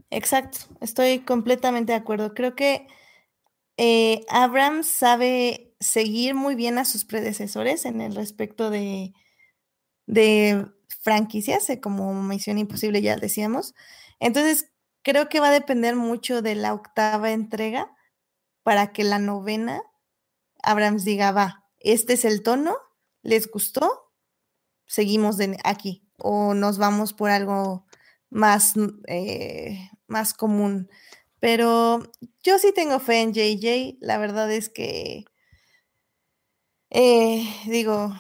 [0.10, 2.34] Exacto, estoy completamente de acuerdo.
[2.34, 2.88] Creo que
[3.76, 9.14] eh, Abrams sabe seguir muy bien a sus predecesores en el respecto de,
[10.06, 10.68] de
[11.02, 13.76] franquicias, eh, como Misión Imposible ya decíamos.
[14.20, 14.72] Entonces,
[15.04, 17.92] creo que va a depender mucho de la octava entrega
[18.64, 19.82] para que la novena
[20.64, 22.78] Abrams diga, va, este es el tono,
[23.24, 24.14] ¿les gustó?
[24.86, 27.86] Seguimos de aquí o nos vamos por algo
[28.30, 28.74] más,
[29.08, 30.90] eh, más común.
[31.40, 32.04] Pero
[32.44, 33.98] yo sí tengo fe en JJ.
[34.02, 35.26] La verdad es que,
[36.92, 38.14] eh, digo,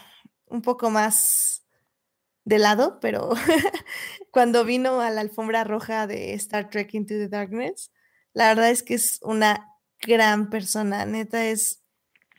[0.48, 1.64] un poco más
[2.46, 3.32] de lado, pero
[4.32, 7.92] cuando vino a la alfombra roja de Star Trek Into the Darkness,
[8.34, 9.68] la verdad es que es una
[10.02, 11.06] gran persona.
[11.06, 11.84] Neta, es,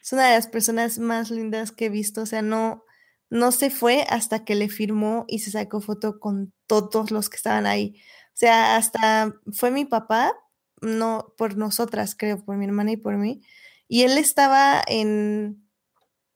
[0.00, 2.22] es una de las personas más lindas que he visto.
[2.22, 2.84] O sea, no,
[3.30, 7.36] no se fue hasta que le firmó y se sacó foto con todos los que
[7.36, 8.00] estaban ahí.
[8.28, 10.32] O sea, hasta fue mi papá
[10.80, 13.42] no por nosotras, creo, por mi hermana y por mí.
[13.88, 15.61] Y él estaba en,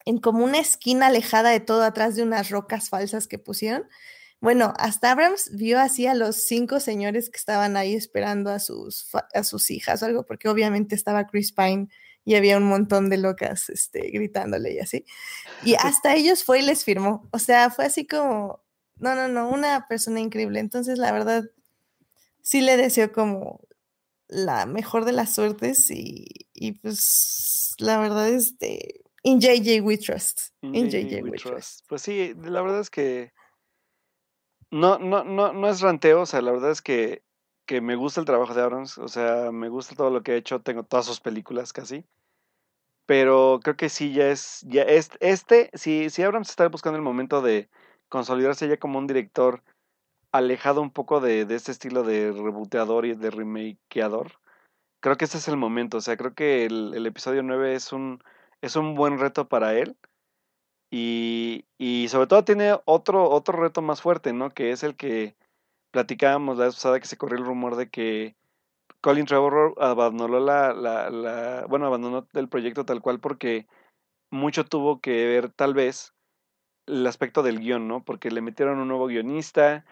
[0.07, 3.87] en como una esquina alejada de todo, atrás de unas rocas falsas que pusieron.
[4.41, 9.09] Bueno, hasta Abrams vio así a los cinco señores que estaban ahí esperando a sus,
[9.35, 11.89] a sus hijas o algo, porque obviamente estaba Chris Pine
[12.25, 15.05] y había un montón de locas este, gritándole y así.
[15.65, 17.29] Y hasta ellos fue y les firmó.
[17.33, 18.65] O sea, fue así como,
[18.97, 20.61] no, no, no, una persona increíble.
[20.61, 21.45] Entonces, la verdad,
[22.43, 23.61] sí le deseo como
[24.29, 26.47] la mejor de las suertes y,
[26.83, 30.53] pues la verdad es de in JJ we trust.
[30.63, 31.85] In, JJ, we, trust.
[31.89, 33.33] Pues sí, la verdad es que
[34.71, 37.23] no, no, no, no es ranteo, o sea, la verdad es que,
[37.67, 40.37] que me gusta el trabajo de Abrams, o sea, me gusta todo lo que ha
[40.37, 42.05] hecho, tengo todas sus películas casi.
[43.05, 47.05] Pero creo que sí, ya es, ya es, este, si, si Abrams está buscando el
[47.05, 47.69] momento de
[48.09, 49.63] consolidarse ya como un director
[50.31, 54.33] alejado un poco de, de este estilo de reboteador y de remakeador.
[55.01, 55.99] Creo que ese es el momento.
[55.99, 58.21] O sea, creo que el, el episodio 9 es un,
[58.63, 59.97] es un buen reto para él.
[60.91, 64.51] Y, y, sobre todo tiene otro, otro reto más fuerte, ¿no?
[64.51, 65.37] Que es el que
[65.93, 68.37] platicábamos la vez pasada que se corrió el rumor de que
[69.01, 73.67] Colin Trevor abandonó la, la, la, bueno, abandonó el proyecto tal cual porque
[74.31, 76.15] mucho tuvo que ver tal vez
[76.87, 78.05] el aspecto del guion, ¿no?
[78.05, 79.85] Porque le metieron un nuevo guionista,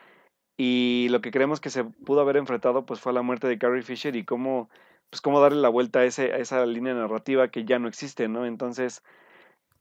[0.57, 3.83] y lo que creemos que se pudo haber enfrentado pues fue la muerte de Carrie
[3.83, 4.71] Fisher y cómo
[5.15, 8.27] pues cómo darle la vuelta a, ese, a esa línea narrativa que ya no existe,
[8.27, 8.47] ¿no?
[8.47, 9.01] Entonces,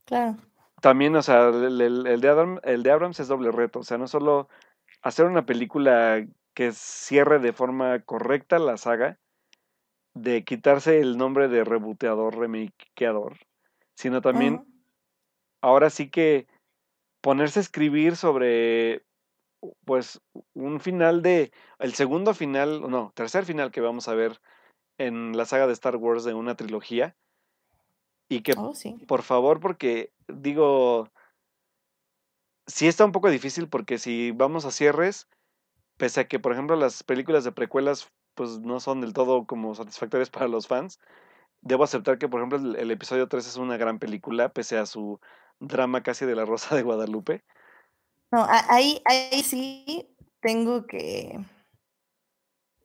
[0.06, 0.38] claro.
[0.80, 4.08] También, o sea, el, el, de el de Abrams es doble reto, o sea, no
[4.08, 4.48] solo
[5.02, 6.24] hacer una película
[6.54, 9.18] que cierre de forma correcta la saga,
[10.14, 13.38] de quitarse el nombre de reboteador, remakeador,
[13.96, 14.68] sino también
[15.62, 16.46] ahora sí que
[17.22, 19.04] ponerse a escribir sobre
[19.84, 20.22] pues
[20.54, 24.40] un final de, el segundo final, no, tercer final que vamos a ver
[24.98, 27.16] en la saga de Star Wars de una trilogía.
[28.30, 28.74] Y que, oh,
[29.08, 31.10] por favor, porque digo,
[32.68, 35.28] sí está un poco difícil porque si vamos a cierres,
[35.98, 39.76] pese a que, por ejemplo, las películas de precuelas pues no son del todo como
[39.76, 41.00] satisfactorias para los fans,
[41.62, 44.86] debo aceptar que, por ejemplo, el, el episodio 3 es una gran película, pese a
[44.86, 45.20] su
[45.60, 47.44] drama casi de la Rosa de Guadalupe.
[48.32, 50.10] No, ahí, ahí sí
[50.41, 51.39] tengo que,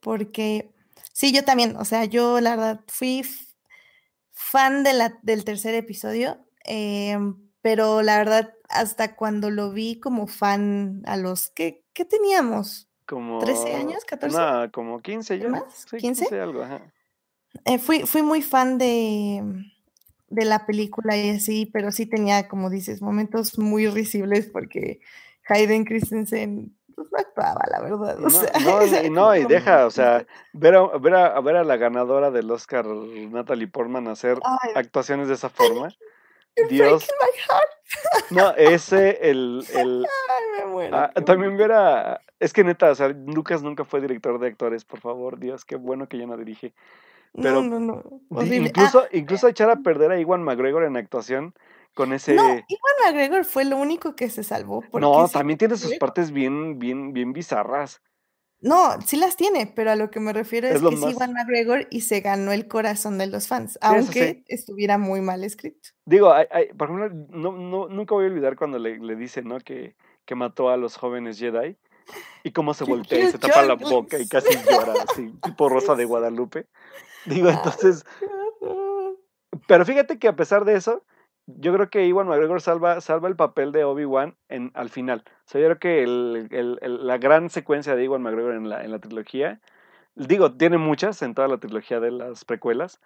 [0.02, 0.70] porque
[1.12, 3.22] sí, yo también, o sea, yo la verdad fui
[4.32, 10.26] fan de la, del tercer episodio, em, pero la verdad, hasta cuando lo vi como
[10.26, 12.88] fan a los que, ¿qué teníamos?
[13.06, 14.06] Como, ¿13 años?
[14.06, 14.32] ¿14?
[14.32, 15.48] No, como 15 yo.
[15.48, 15.86] ¿Más?
[15.90, 16.40] Sí, 15?
[16.40, 16.92] algo, ajá.
[17.64, 19.42] Eh, fui, fui muy fan de,
[20.28, 25.00] de la película y así, pero sí tenía, como dices, momentos muy risibles porque
[25.48, 28.18] Hayden Christensen pues no actuaba, la verdad.
[28.18, 28.26] no,
[29.06, 32.50] y no, y deja, o sea, ver a, ver, a, ver a la ganadora del
[32.50, 34.38] Oscar, Natalie Portman, hacer
[34.74, 35.90] actuaciones de esa forma.
[36.68, 37.08] Dios.
[38.30, 39.64] No, ese, el.
[39.74, 42.20] el Ay, me muero, ah, también ver a.
[42.40, 45.76] Es que neta, o sea, Lucas nunca fue director de actores, por favor, Dios, qué
[45.76, 46.74] bueno que ya no dirige.
[47.40, 48.42] Pero no, no, no.
[48.42, 51.54] Incluso, ah, incluso echar a perder a Iwan McGregor en actuación
[51.98, 52.34] con ese...
[52.34, 54.84] No, Iwan McGregor fue lo único que se salvó.
[54.92, 58.00] No, también tiene sus partes bien, bien, bien bizarras.
[58.60, 61.88] No, sí las tiene, pero a lo que me refiero es, que es Iwan McGregor
[61.90, 65.88] y se ganó el corazón de los fans, aunque estuviera muy mal escrito.
[66.04, 66.32] Digo,
[66.76, 69.58] por ejemplo, no, nunca voy a olvidar cuando le, le dice, ¿no?
[69.58, 71.76] Que, que mató a los jóvenes Jedi
[72.44, 75.96] y cómo se voltea y se tapa la boca y casi llora, así, tipo Rosa
[75.96, 76.66] de Guadalupe.
[77.26, 78.04] Digo, entonces.
[79.66, 81.04] Pero fíjate que a pesar de eso,
[81.56, 84.36] yo creo que Iwan McGregor salva, salva el papel de Obi-Wan
[84.74, 85.24] al final.
[85.26, 88.90] O sea, yo creo que el, la gran secuencia de Iwan McGregor en la, en
[88.90, 89.60] la trilogía,
[90.14, 93.00] digo, tiene muchas en toda la trilogía de las precuelas,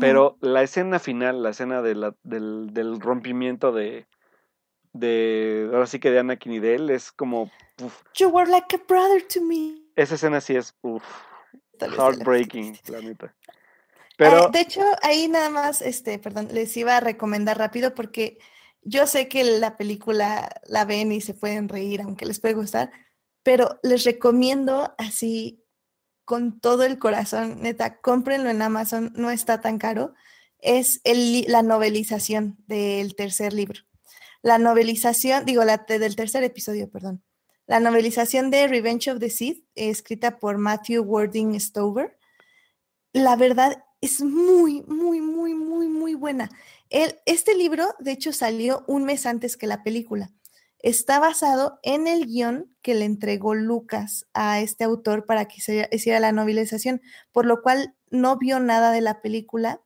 [0.00, 4.06] pero la escena final, la escena de la, del, del rompimiento de,
[4.92, 7.50] de, ahora sí que de Anakin y de él, es como...
[8.16, 9.82] You were like a brother to me.
[9.94, 10.74] Esa escena sí es,
[11.80, 13.34] heartbreaking, la neta.
[14.16, 14.48] Pero...
[14.48, 18.38] de hecho, ahí nada más, este, perdón, les iba a recomendar rápido porque
[18.82, 22.92] yo sé que la película la ven y se pueden reír, aunque les puede gustar,
[23.42, 25.64] pero les recomiendo así
[26.24, 30.14] con todo el corazón, neta, cómprenlo en Amazon, no está tan caro.
[30.58, 33.80] Es el, la novelización del tercer libro.
[34.42, 37.22] La novelización, digo, la del tercer episodio, perdón.
[37.66, 42.18] La novelización de Revenge of the Sith, escrita por Matthew Wording Stover.
[43.12, 46.50] La verdad es muy, muy, muy, muy, muy buena.
[46.90, 50.30] El, este libro, de hecho, salió un mes antes que la película.
[50.78, 55.88] Está basado en el guion que le entregó Lucas a este autor para que se
[55.90, 57.00] hiciera la novelización,
[57.32, 59.80] por lo cual no vio nada de la película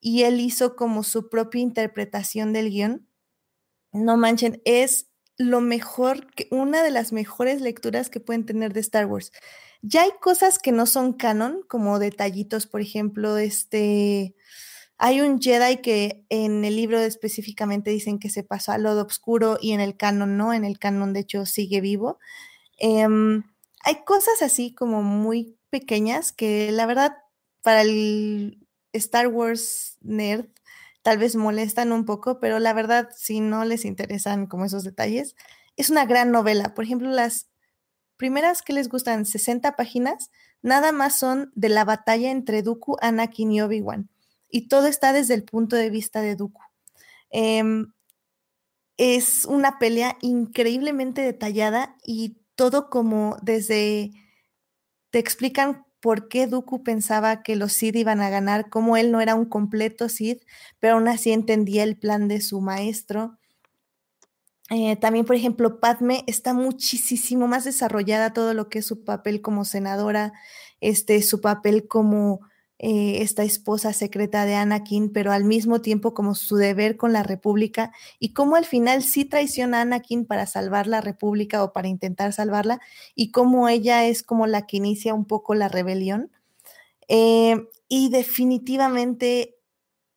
[0.00, 3.08] y él hizo como su propia interpretación del guion.
[3.92, 5.08] No manchen, es
[5.38, 9.32] lo mejor, que, una de las mejores lecturas que pueden tener de Star Wars.
[9.82, 14.34] Ya hay cosas que no son canon, como detallitos, por ejemplo, este,
[14.98, 19.58] hay un Jedi que en el libro específicamente dicen que se pasó al lodo oscuro
[19.60, 22.18] y en el canon no, en el canon de hecho sigue vivo.
[22.78, 23.44] Em,
[23.84, 27.12] hay cosas así como muy pequeñas que la verdad
[27.62, 30.46] para el Star Wars nerd
[31.02, 35.36] tal vez molestan un poco, pero la verdad si no les interesan como esos detalles,
[35.76, 36.74] es una gran novela.
[36.74, 37.48] Por ejemplo, las
[38.16, 40.30] primeras que les gustan 60 páginas,
[40.60, 44.10] nada más son de la batalla entre Dooku, Anakin y Obi-Wan.
[44.50, 46.62] Y todo está desde el punto de vista de Dooku.
[47.30, 47.92] Em,
[48.96, 54.10] es una pelea increíblemente detallada y todo como desde
[55.10, 59.20] te explican por qué Dooku pensaba que los Sith iban a ganar, cómo él no
[59.20, 60.42] era un completo Sith,
[60.78, 63.38] pero aún así entendía el plan de su maestro.
[64.70, 69.40] Eh, también, por ejemplo, Padme está muchísimo más desarrollada todo lo que es su papel
[69.40, 70.32] como senadora,
[70.80, 72.40] este, su papel como
[72.78, 77.22] eh, esta esposa secreta de Anakin, pero al mismo tiempo como su deber con la
[77.22, 81.88] República y cómo al final sí traiciona a Anakin para salvar la República o para
[81.88, 82.80] intentar salvarla
[83.14, 86.30] y cómo ella es como la que inicia un poco la rebelión.
[87.08, 87.56] Eh,
[87.88, 89.56] y definitivamente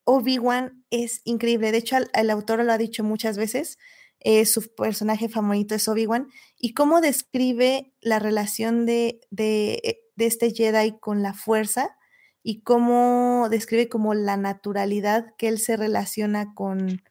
[0.04, 1.72] Obi-Wan es increíble.
[1.72, 3.78] De hecho, el autor lo ha dicho muchas veces
[4.24, 11.00] eh, su personaje favorito es Obi-Wan, y cómo describe la relación de, de, este Jedi
[11.00, 11.98] con la fuerza
[12.44, 17.02] y cómo describe como la naturalidad que él se relaciona con,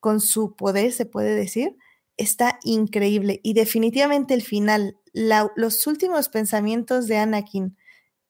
[0.00, 1.76] con su poder, se puede decir,
[2.16, 3.40] está increíble.
[3.42, 7.76] Y definitivamente el final, los últimos pensamientos de Anakin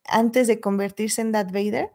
[0.07, 1.91] antes de convertirse en Darth Vader,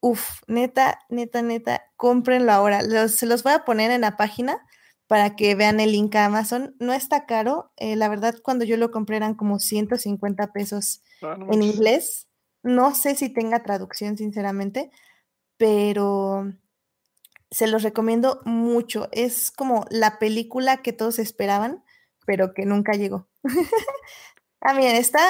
[0.00, 3.08] uff, neta, neta, neta, cómprenlo ahora.
[3.08, 4.58] se los voy a poner en la página
[5.06, 6.74] para que vean el link a Amazon.
[6.80, 7.72] No está caro.
[7.76, 12.25] Eh, la verdad, cuando yo lo compré eran como 150 pesos ah, en inglés.
[12.66, 14.90] No sé si tenga traducción, sinceramente,
[15.56, 16.52] pero
[17.48, 19.08] se los recomiendo mucho.
[19.12, 21.84] Es como la película que todos esperaban,
[22.26, 23.28] pero que nunca llegó.
[24.60, 25.20] ah, miren, está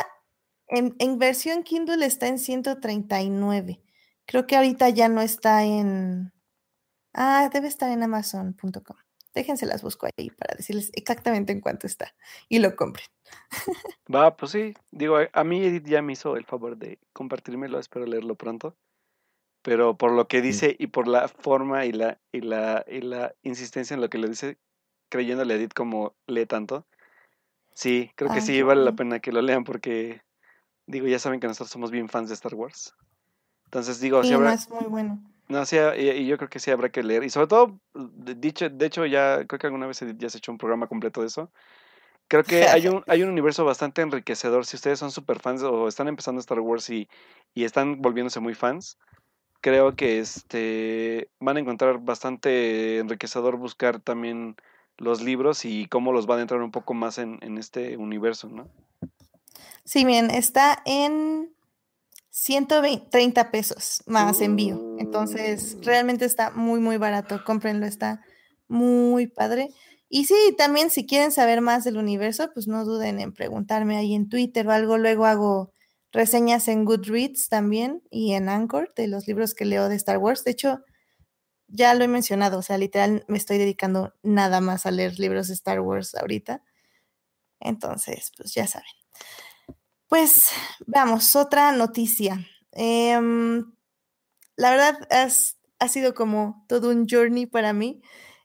[0.68, 3.82] en, en, versión Kindle está en 139.
[4.24, 6.32] Creo que ahorita ya no está en...
[7.12, 8.96] Ah, debe estar en amazon.com.
[9.36, 12.14] Déjense las busco ahí para decirles exactamente en cuánto está
[12.48, 13.04] y lo compren.
[14.12, 14.72] Va, pues sí.
[14.90, 18.78] Digo, a mí Edith ya me hizo el favor de compartírmelo, espero leerlo pronto.
[19.60, 23.34] Pero por lo que dice y por la forma y la, y la, y la
[23.42, 24.56] insistencia en lo que le dice,
[25.10, 26.86] creyéndole a Edith como lee tanto,
[27.74, 30.22] sí, creo que sí vale la pena que lo lean porque,
[30.86, 32.94] digo, ya saben que nosotros somos bien fans de Star Wars.
[33.66, 34.54] Entonces digo, sí, habrá...
[34.54, 35.20] es muy bueno.
[35.48, 37.22] No, sí, y, yo creo que sí habrá que leer.
[37.24, 40.52] Y sobre todo, dicho, de hecho, ya creo que alguna vez ya se ha hecho
[40.52, 41.50] un programa completo de eso.
[42.28, 44.66] Creo que hay un, hay un universo bastante enriquecedor.
[44.66, 47.08] Si ustedes son super fans o están empezando Star Wars y,
[47.54, 48.98] y están volviéndose muy fans,
[49.60, 54.56] creo que este van a encontrar bastante enriquecedor buscar también
[54.98, 58.48] los libros y cómo los van a entrar un poco más en, en este universo,
[58.48, 58.68] ¿no?
[59.84, 61.55] Sí, bien, está en
[62.38, 64.94] 130 pesos más envío.
[64.98, 65.82] Entonces, mm.
[65.84, 67.42] realmente está muy, muy barato.
[67.46, 68.20] Cómprenlo, está
[68.68, 69.70] muy padre.
[70.10, 74.14] Y sí, también si quieren saber más del universo, pues no duden en preguntarme ahí
[74.14, 74.98] en Twitter o algo.
[74.98, 75.72] Luego hago
[76.12, 80.44] reseñas en Goodreads también y en Anchor de los libros que leo de Star Wars.
[80.44, 80.84] De hecho,
[81.68, 85.48] ya lo he mencionado, o sea, literal me estoy dedicando nada más a leer libros
[85.48, 86.62] de Star Wars ahorita.
[87.60, 89.05] Entonces, pues ya saben.
[90.08, 90.50] Pues
[90.86, 92.46] vamos, otra noticia.
[92.72, 93.64] Em,
[94.56, 98.00] la verdad ha sido como todo un journey para mí,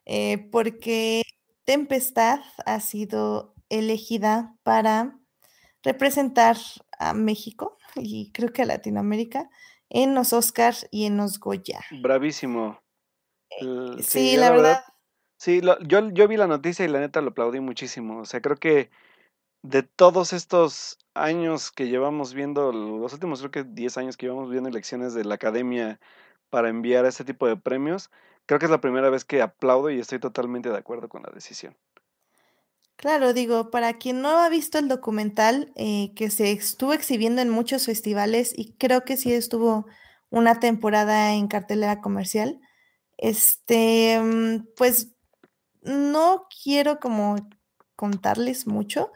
[0.05, 1.23] eh, porque
[1.65, 5.17] Tempestad ha sido elegida para
[5.83, 6.57] representar
[6.97, 9.49] a México y creo que a Latinoamérica
[9.89, 11.81] en los Oscars y en los Goya.
[12.01, 12.81] Bravísimo.
[13.59, 14.83] Eh, sí, la, verdad.
[15.37, 18.19] Sí, yo, yo vi la noticia y la neta lo aplaudí muchísimo.
[18.19, 18.89] O sea, creo que
[19.63, 24.49] de todos estos años que llevamos viendo, los últimos creo que 10 años que llevamos
[24.49, 25.99] viendo elecciones de la academia
[26.49, 28.09] para enviar este tipo de premios,
[28.45, 31.31] creo que es la primera vez que aplaudo y estoy totalmente de acuerdo con la
[31.33, 31.75] decisión.
[32.95, 37.49] Claro, digo, para quien no ha visto el documental eh, que se estuvo exhibiendo en
[37.49, 39.87] muchos festivales y creo que sí estuvo
[40.29, 42.59] una temporada en cartelera comercial,
[43.17, 45.13] este, mm, pues
[45.81, 47.37] no quiero como
[47.95, 49.11] contarles mucho,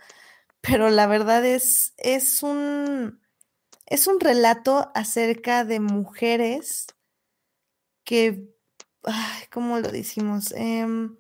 [0.68, 3.20] pero la verdad es, es un,
[3.86, 6.88] es un relato acerca de mujeres
[8.03, 8.49] que,
[9.51, 10.53] ¿cómo lo decimos?
[10.55, 11.16] Em,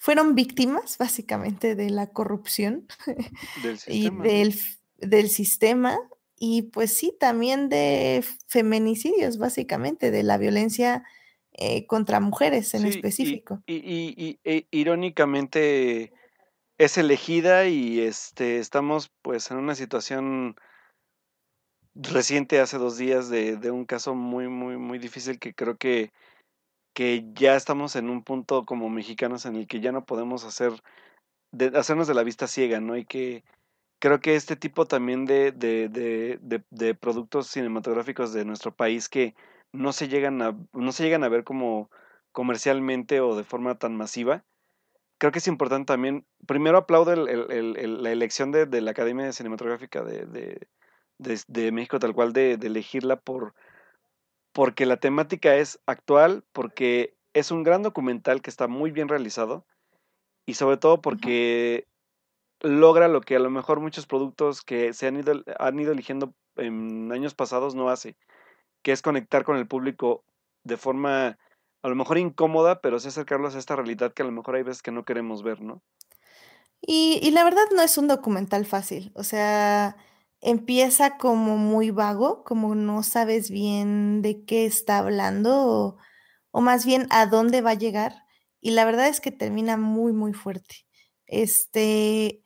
[0.00, 2.86] fueron víctimas básicamente de la corrupción
[3.86, 4.54] y del,
[4.98, 5.98] del, sistema
[6.38, 11.04] y pues sí, también de feminicidios básicamente, de la violencia
[11.52, 13.62] eh, contra mujeres en específico.
[13.66, 16.12] Y, y, e, irónicamente
[16.78, 20.56] es elegida y este, estamos pues en una situación
[21.94, 26.12] reciente hace dos días de, de, un caso muy, muy, muy difícil que creo que,
[26.94, 30.72] que ya estamos en un punto como mexicanos en el que ya no podemos hacer,
[31.52, 32.96] de, hacernos de la vista ciega, ¿no?
[32.96, 33.44] Y que
[33.98, 39.34] creo que este tipo también de, de, de, de productos cinematográficos de nuestro país que
[39.72, 41.90] no se llegan a, no se llegan a ver como
[42.32, 44.44] comercialmente o de forma tan masiva,
[45.18, 50.66] creo que es importante también, primero aplaudo la elección de, la Academia Cinematográfica de,
[51.18, 53.54] de, México, tal cual, de, elegirla por,
[54.52, 59.66] porque la temática es actual, porque es un gran documental que está muy bien realizado
[60.46, 61.86] y sobre todo porque
[62.60, 66.34] logra lo que a lo mejor muchos productos que se han ido, han ido eligiendo
[66.56, 68.16] en años pasados no hace,
[68.82, 70.24] que es conectar con el público
[70.64, 71.38] de forma
[71.86, 74.64] a lo mejor incómoda, pero sí acercarlos a esta realidad que a lo mejor hay
[74.64, 75.82] veces que no queremos ver, ¿no?
[76.80, 79.96] Y, la verdad no es un documental fácil, o sea,
[80.40, 85.96] empieza como muy vago, como no sabes bien de qué está hablando o,
[86.50, 88.24] o más bien a dónde va a llegar,
[88.60, 90.86] y la verdad es que termina muy, muy fuerte.
[91.26, 92.42] Este,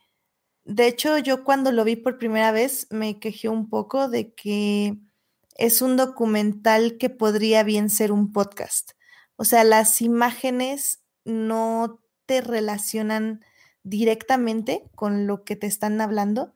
[0.64, 4.98] de hecho, yo cuando lo vi por primera vez me quejé un poco de que
[5.56, 8.92] es un documental que podría bien ser un podcast.
[9.40, 13.42] O sea, las imágenes no te relacionan
[13.82, 16.52] directamente con lo que te están hablando,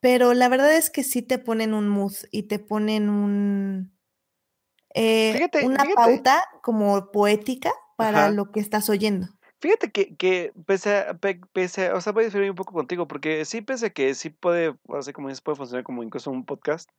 [0.00, 3.96] pero la verdad es que sí te ponen un mood y te ponen un
[4.92, 9.28] eh, una pauta como poética para lo que estás oyendo.
[9.62, 11.18] Fíjate que, que pese, a,
[11.54, 14.28] pese o sea, voy a diferir un poco contigo, porque sí, pese a que sí
[14.28, 16.90] puede, así como dices, puede funcionar como incluso un podcast,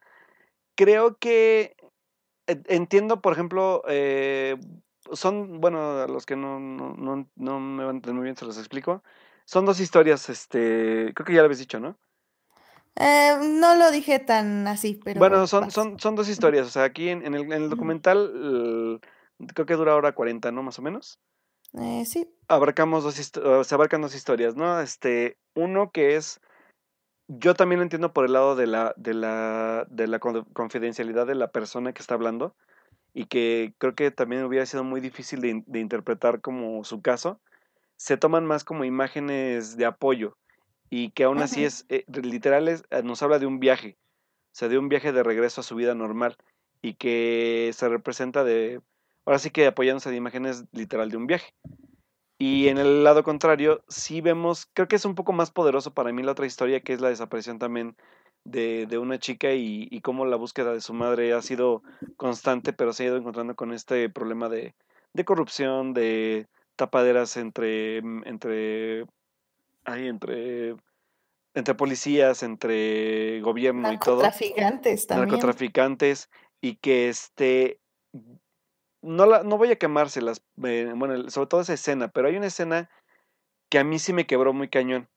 [0.75, 1.75] creo que
[2.47, 4.57] entiendo, por ejemplo, eh,
[5.13, 8.35] son, bueno, a los que no, no, no, no me van a entender muy bien,
[8.35, 9.03] se los explico.
[9.45, 11.97] Son dos historias, este, creo que ya lo habéis dicho, ¿no?
[12.95, 15.19] Eh, no lo dije tan así, pero...
[15.19, 18.99] Bueno, son, son, son dos historias, o sea, aquí en, en, el, en el, documental
[19.47, 20.63] creo que dura hora 40, ¿no?
[20.63, 21.19] Más o menos.
[21.73, 22.29] Eh, sí.
[22.47, 24.79] Abarcamos dos, se abarcan dos historias, ¿no?
[24.81, 26.41] Este, uno que es,
[27.27, 31.35] yo también lo entiendo por el lado de la, de la, de la confidencialidad de
[31.35, 32.55] la persona que está hablando,
[33.13, 37.39] y que creo que también hubiera sido muy difícil de, interpretar como su caso,
[37.97, 40.37] se toman más como imágenes de apoyo
[40.89, 43.97] y que aún así es, eh, literal, eh, nos habla de un viaje,
[44.47, 46.37] o sea, de un viaje de regreso a su vida normal
[46.81, 48.81] y que se representa de,
[49.25, 51.53] ahora sí que apoyándose de imágenes literal de un viaje.
[52.39, 56.11] Y en el lado contrario, sí vemos, creo que es un poco más poderoso para
[56.11, 57.95] mí la otra historia, que es la desaparición también
[58.43, 61.83] de, de una chica y, y, cómo la búsqueda de su madre ha sido
[62.17, 64.73] constante, pero se ha ido encontrando con este problema de,
[65.13, 69.05] de corrupción, de tapaderas entre, mm, entre,
[69.85, 70.75] ahí, entre,
[71.53, 74.21] entre policías, entre gobierno y todo.
[74.21, 75.29] Narcotraficantes también.
[75.29, 76.29] Narcotraficantes
[76.61, 77.79] y que este
[79.01, 82.47] no, la, no voy a quemárselas, eh, bueno, sobre todo esa escena, pero hay una
[82.47, 82.89] escena
[83.69, 85.09] que a mí sí me quebró muy cañón,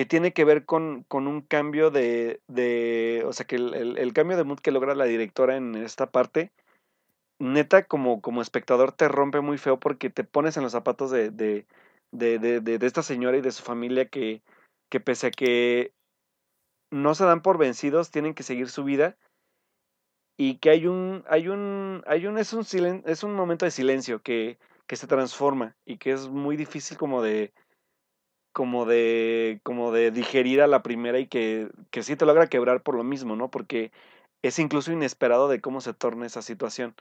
[0.00, 4.12] que tiene que ver con, con un cambio de, de, o sea, que el, el,
[4.14, 6.52] cambio de mood que logra la directora en esta parte,
[7.38, 11.28] neta, como, como espectador te rompe muy feo porque te pones en los zapatos de,
[11.30, 11.66] de,
[12.12, 14.40] de, de, esta señora y de su familia que,
[14.88, 15.92] que pese a que
[16.90, 19.18] no se dan por vencidos, tienen que seguir su vida
[20.38, 23.70] y que hay un, hay un, hay un, es un, silen, es un momento de
[23.70, 27.52] silencio que, que se transforma y que es muy difícil como de,
[28.52, 32.82] como de, como de digerir a la primera y que, que sí te logra quebrar
[32.82, 33.50] por lo mismo, ¿no?
[33.50, 33.92] Porque
[34.42, 36.94] es incluso inesperado de cómo se torna esa situación.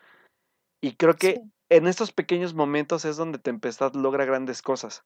[0.81, 1.41] Y creo que sí.
[1.69, 5.03] en estos pequeños momentos es donde Tempestad logra grandes cosas.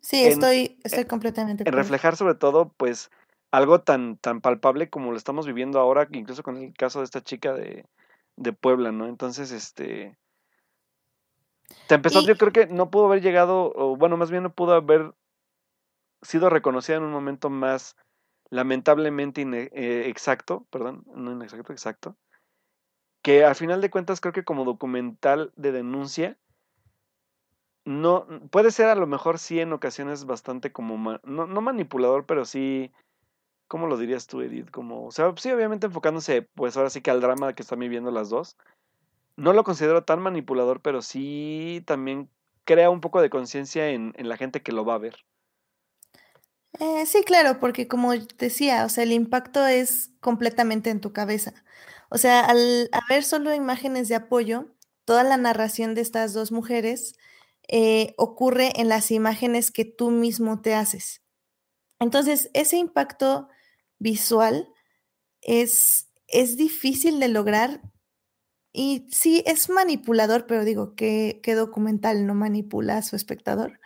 [0.00, 1.64] Sí, en, estoy, estoy completamente.
[1.66, 3.10] En reflejar sobre todo, pues,
[3.52, 7.22] algo tan, tan palpable como lo estamos viviendo ahora, incluso con el caso de esta
[7.22, 7.86] chica de,
[8.36, 9.06] de Puebla, ¿no?
[9.06, 10.16] Entonces, este...
[11.86, 12.26] Tempestad y...
[12.26, 15.14] yo creo que no pudo haber llegado, o bueno, más bien no pudo haber
[16.22, 17.96] sido reconocida en un momento más
[18.50, 22.16] lamentablemente eh, exacto, perdón, no inexacto, exacto,
[23.22, 26.36] que al final de cuentas creo que como documental de denuncia,
[27.84, 32.44] no, puede ser a lo mejor sí en ocasiones bastante como, no, no manipulador, pero
[32.44, 32.92] sí
[33.72, 34.70] ¿Cómo lo dirías tú, Edith?
[34.70, 38.10] Como, o sea, sí, obviamente enfocándose, pues ahora sí que al drama que están viviendo
[38.10, 38.58] las dos.
[39.36, 42.28] No lo considero tan manipulador, pero sí también
[42.64, 45.16] crea un poco de conciencia en, en, la gente que lo va a ver.
[46.78, 51.52] Eh, sí, claro, porque como decía, o sea, el impacto es completamente en tu cabeza.
[52.08, 57.14] O sea, al ver solo imágenes de apoyo, toda la narración de estas dos mujeres
[57.68, 61.22] eh, ocurre en las imágenes que tú mismo te haces.
[61.98, 63.48] Entonces, ese impacto
[63.98, 64.68] visual
[65.40, 67.80] es, es difícil de lograr
[68.72, 73.80] y sí, es manipulador, pero digo, ¿qué, qué documental no manipula a su espectador?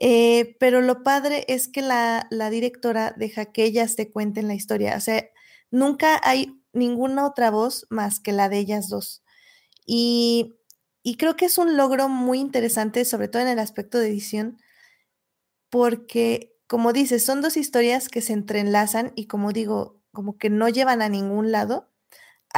[0.00, 4.54] Eh, pero lo padre es que la, la, directora deja que ellas te cuenten la
[4.54, 4.96] historia.
[4.96, 5.24] O sea,
[5.70, 9.24] nunca hay ninguna otra voz más que la de ellas dos.
[9.86, 10.56] Y,
[11.02, 14.58] y creo que es un logro muy interesante, sobre todo en el aspecto de edición,
[15.70, 20.68] porque como dices, son dos historias que se entrelazan y como digo, como que no
[20.68, 21.88] llevan a ningún lado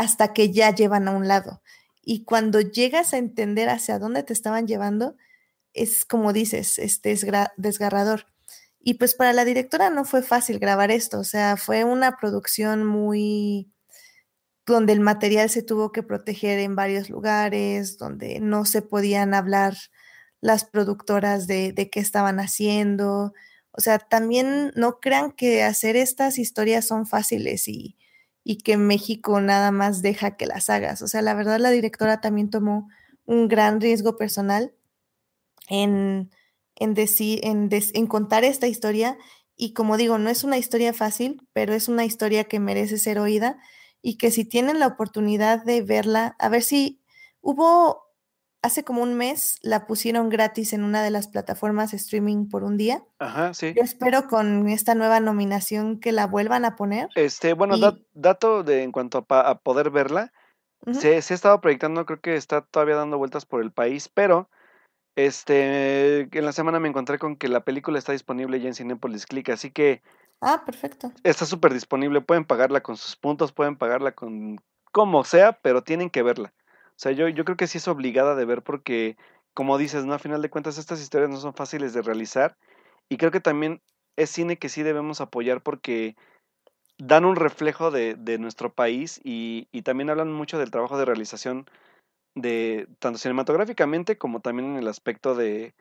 [0.00, 1.62] hasta que ya llevan a un lado.
[2.02, 5.16] Y cuando llegas a entender hacia dónde te estaban llevando,
[5.74, 7.26] es como dices, este es
[7.56, 8.26] desgarrador.
[8.80, 12.84] Y pues para la directora no fue fácil grabar esto, o sea, fue una producción
[12.86, 13.70] muy
[14.66, 19.76] donde el material se tuvo que proteger en varios lugares, donde no se podían hablar
[20.40, 23.32] las productoras de, de qué estaban haciendo,
[23.72, 27.97] o sea, también no crean que hacer estas historias son fáciles y,
[28.48, 31.02] y que México nada más deja que las hagas.
[31.02, 32.88] O sea, la verdad la directora también tomó
[33.26, 34.72] un gran riesgo personal
[35.68, 36.30] en,
[36.74, 39.18] en, decir, en, des, en contar esta historia
[39.54, 43.18] y como digo, no es una historia fácil, pero es una historia que merece ser
[43.18, 43.58] oída
[44.00, 47.02] y que si tienen la oportunidad de verla, a ver si
[47.42, 48.07] hubo
[48.62, 52.76] hace como un mes la pusieron gratis en una de las plataformas streaming por un
[52.76, 53.02] día.
[53.18, 53.72] Ajá, sí.
[53.74, 57.08] Yo espero con esta nueva nominación que la vuelvan a poner.
[57.14, 57.80] Este, bueno, y...
[57.80, 60.32] dat, dato de en cuanto a, a poder verla,
[60.86, 60.94] uh -huh.
[60.94, 64.48] se, se, ha estado proyectando, creo que está todavía dando vueltas por el país, pero
[65.16, 69.26] este, en la semana me encontré con que la película está disponible ya en Cinepolis
[69.26, 70.02] Click, así que...
[70.40, 71.12] Ah, perfecto.
[71.24, 74.60] Está súper disponible, pueden pagarla con sus puntos, pueden pagarla con
[74.92, 76.54] como sea, pero tienen que verla.
[76.98, 79.16] O sea, yo, yo creo que sí es obligada de ver porque,
[79.54, 80.14] como dices, ¿no?
[80.14, 82.56] A final de cuentas, estas historias no son fáciles de realizar.
[83.08, 83.80] Y creo que también
[84.16, 86.16] es cine que sí debemos apoyar porque
[86.98, 91.04] dan un reflejo de, de nuestro país y, y, también hablan mucho del trabajo de
[91.04, 91.70] realización
[92.34, 95.74] de tanto cinematográficamente como también en el aspecto de,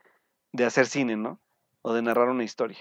[0.52, 1.40] de hacer cine, ¿no?
[1.82, 2.78] O de narrar una historia.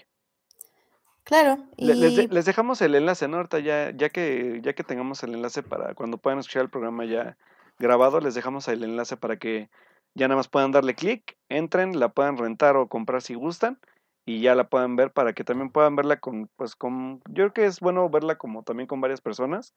[1.23, 1.57] Claro.
[1.75, 1.87] Y...
[1.87, 3.37] Les, de, les, dejamos el enlace, ¿no?
[3.37, 7.03] Ahorita ya, ya que ya que tengamos el enlace para cuando puedan escuchar el programa
[7.03, 7.35] ya
[7.79, 9.69] grabado, les dejamos el enlace para que
[10.15, 13.79] ya nada más puedan darle clic, entren, la puedan rentar o comprar si gustan
[14.25, 17.53] y ya la puedan ver para que también puedan verla con, pues con, yo creo
[17.53, 19.73] que es bueno verla como también con varias personas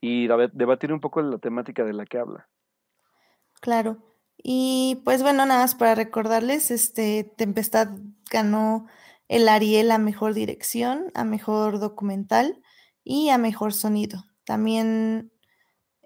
[0.00, 2.48] y debatir un poco la temática de la que habla.
[3.60, 3.98] Claro.
[4.36, 7.88] Y pues bueno, nada más para recordarles, este Tempestad
[8.30, 8.86] ganó
[9.28, 12.60] el Ariel a mejor dirección, a mejor documental
[13.04, 14.24] y a mejor sonido.
[14.44, 15.32] También,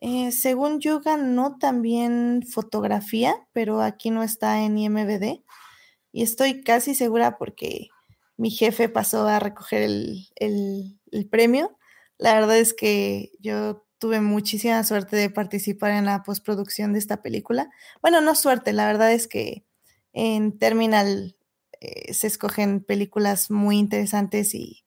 [0.01, 5.43] eh, según yo, ganó también fotografía, pero aquí no está en IMBD.
[6.12, 7.89] Y estoy casi segura porque
[8.36, 11.78] mi jefe pasó a recoger el, el premio.
[12.18, 17.23] La verdad es que yo tuve muchísima suerte de participar en la postproducción de esta
[17.23, 17.70] película.
[18.02, 19.64] Bueno, no suerte, la verdad es que
[20.12, 21.36] en Terminal
[21.81, 24.85] eh, se escogen películas muy interesantes y,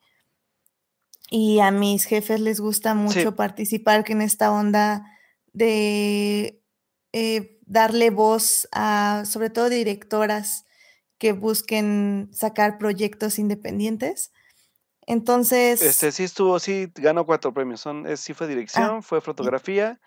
[1.29, 5.05] y a mis jefes les gusta mucho participar en esta onda
[5.53, 6.63] de
[7.13, 10.65] eh, darle voz a, sobre todo, directoras
[11.17, 14.31] que busquen sacar proyectos independientes.
[15.05, 15.81] Entonces.
[15.81, 17.81] Este sí estuvo, sí ganó cuatro premios.
[17.81, 19.99] Son, sí fue ah, dirección, fue fotografía,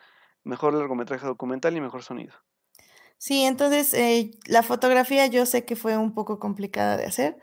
[0.43, 2.35] mejor largometraje documental y mejor sonido.
[3.19, 7.39] Sí, entonces eh, la fotografía yo sé que fue un poco complicada de hacer,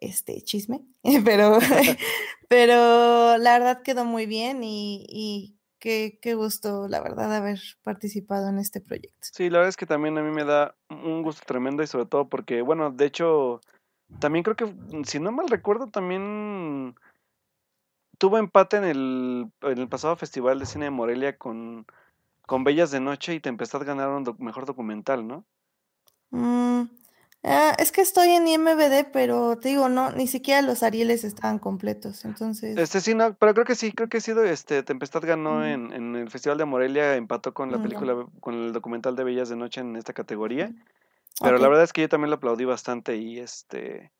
[0.00, 0.82] este chisme,
[1.24, 1.58] pero,
[2.48, 8.48] pero la verdad quedó muy bien y, y qué, qué, gusto, la verdad, haber participado
[8.48, 9.18] en este proyecto.
[9.20, 12.06] Sí, la verdad es que también a mí me da un gusto tremendo y sobre
[12.06, 13.60] todo porque, bueno, de hecho,
[14.18, 16.94] también creo que, mm, si no mal recuerdo, también
[18.18, 21.86] tuvo empate en el, en el pasado Festival de Cine de Morelia con,
[22.46, 25.44] con Bellas de Noche y Tempestad ganaron mejor documental, ¿no?
[26.30, 26.82] Mm,
[27.44, 31.58] ah, es que estoy en IMBD, pero te digo, no, ni siquiera los Arieles estaban
[31.58, 32.76] completos, entonces.
[32.76, 35.92] Este sí, no, pero creo que sí, creo que ha sido este, Tempestad ganó en,
[35.92, 39.48] en, el Festival de Morelia, empató con la mm, película, con el documental de Bellas
[39.48, 40.72] de Noche en esta categoría.
[41.42, 44.12] Pero la verdad es que yo también lo aplaudí bastante y este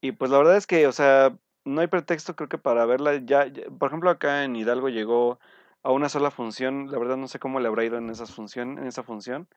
[0.00, 3.16] y pues la verdad es que, o sea, no hay pretexto creo que para verla
[3.24, 3.46] ya,
[3.78, 5.38] por ejemplo, acá en Hidalgo llegó
[5.82, 8.78] a una sola función, la verdad no sé cómo le habrá ido en esas función,
[8.78, 9.48] en esa función.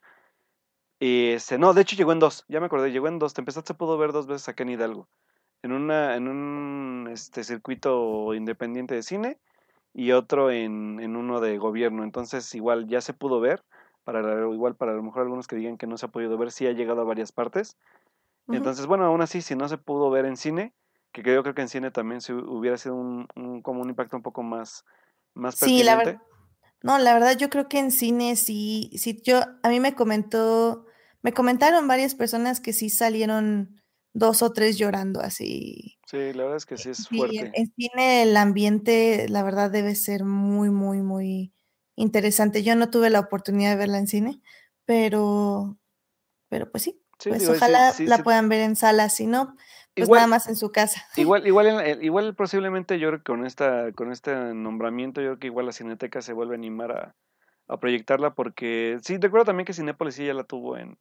[0.99, 3.65] Y este, no, de hecho llegó en dos, ya me acordé, llegó en dos, Tempestad
[3.65, 5.07] se pudo ver dos veces acá en Hidalgo.
[5.61, 9.39] En una en un este circuito independiente de cine
[9.93, 13.63] y otro en, en uno de gobierno, entonces igual ya se pudo ver
[14.05, 16.51] para igual para a lo mejor algunos que digan que no se ha podido ver,
[16.51, 17.77] sí ha llegado a varias partes.
[18.47, 20.72] Entonces, bueno, aún así, si no se pudo ver en cine,
[21.11, 23.27] que yo creo que en cine también se hubiera sido un,
[23.63, 24.85] como un impacto un poco más,
[25.34, 26.22] más Sí, la verdad.
[26.86, 30.86] No, la verdad, yo creo que en cine sí, sí, yo, a mí me comentó,
[31.24, 33.82] me comentaron varias personas que sí salieron
[34.14, 35.98] dos o tres llorando así.
[36.06, 37.52] Sí, la verdad es que sí es fuerte.
[37.56, 41.56] en cine el ambiente, la verdad, debe ser muy, muy, muy
[41.95, 42.62] interesante.
[42.62, 44.41] Yo no tuve la oportunidad de verla en cine,
[44.86, 45.80] pero,
[46.49, 49.56] pero pues sí, pues ojalá la puedan ver en sala, si no,
[49.96, 51.06] pues nada más en su casa.
[51.16, 55.48] Igual, igual, igual posiblemente yo creo que con esta, con este nombramiento, yo creo que
[55.48, 57.16] igual la Cineteca se vuelve a animar a,
[57.68, 60.98] a proyectarla porque, sí, recuerdo también que Cinépolis sí ya la tuvo en,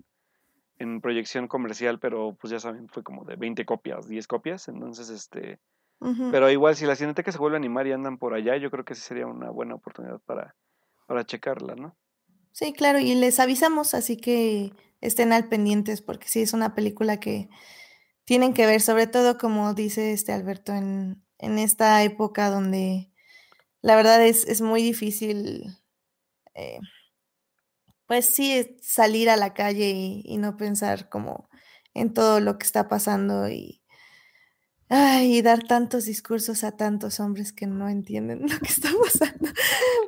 [0.78, 5.11] en proyección comercial, pero pues ya saben, fue como de 20 copias, 10 copias, entonces
[5.11, 5.59] este...
[6.31, 8.85] Pero igual si la Cineteca se vuelve a animar y andan por allá, yo creo
[8.85, 10.55] que sí sería una buena oportunidad para,
[11.07, 11.97] para checarla, ¿no?
[12.53, 14.74] Sí, claro, y les avisamos, así que
[15.06, 17.48] estén al pendientes, porque sí es una película que
[18.24, 23.10] tienen que ver, sobre todo como dice este Alberto, en, en esta época donde
[23.82, 25.78] la verdad es, es muy difícil,
[26.55, 26.78] eh,
[28.06, 31.48] pues sí, salir a la calle y, y no pensar como
[31.94, 33.82] en todo lo que está pasando y,
[34.90, 39.51] Ay, y dar tantos discursos a tantos hombres que no entienden lo que está pasando.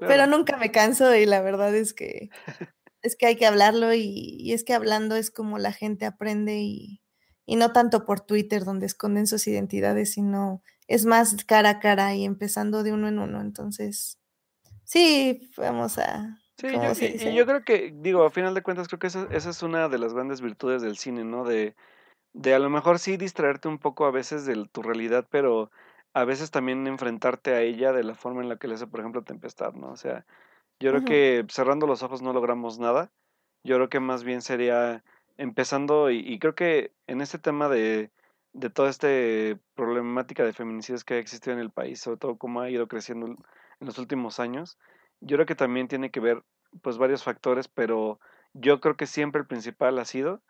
[0.00, 2.30] Pero nunca me canso y la verdad es que
[3.06, 7.00] es que hay que hablarlo y, es que hablando es como la gente aprende y,
[7.46, 12.14] y, no tanto por Twitter donde esconden sus identidades, sino es más cara a cara
[12.14, 13.40] y empezando de uno en uno.
[13.40, 14.18] Entonces,
[14.84, 16.38] sí, vamos a...
[16.58, 19.50] Sí, yo, y, yo creo que, digo, a final de cuentas, creo que esa, esa
[19.50, 21.44] es una de las grandes virtudes del cine, ¿no?
[21.44, 21.76] De,
[22.32, 25.70] de a lo mejor sí distraerte un poco a veces de tu realidad, pero
[26.14, 29.00] a veces también enfrentarte a ella de la forma en la que le hace, por
[29.00, 29.90] ejemplo, Tempestad, ¿no?
[29.90, 30.24] O sea,
[30.80, 33.10] yo creo que cerrando los ojos no logramos nada.
[33.64, 35.02] Yo creo que más bien sería
[35.38, 38.10] empezando, y, creo que en este tema de,
[38.52, 39.08] de toda esta
[39.74, 43.26] problemática de feminicidios que ha existido en el país, sobre todo cómo ha ido creciendo
[43.26, 43.36] en
[43.80, 44.78] los últimos años,
[45.20, 46.42] yo creo que también tiene que ver
[46.82, 48.20] pues varios factores, pero
[48.52, 50.42] yo creo que siempre el principal ha sido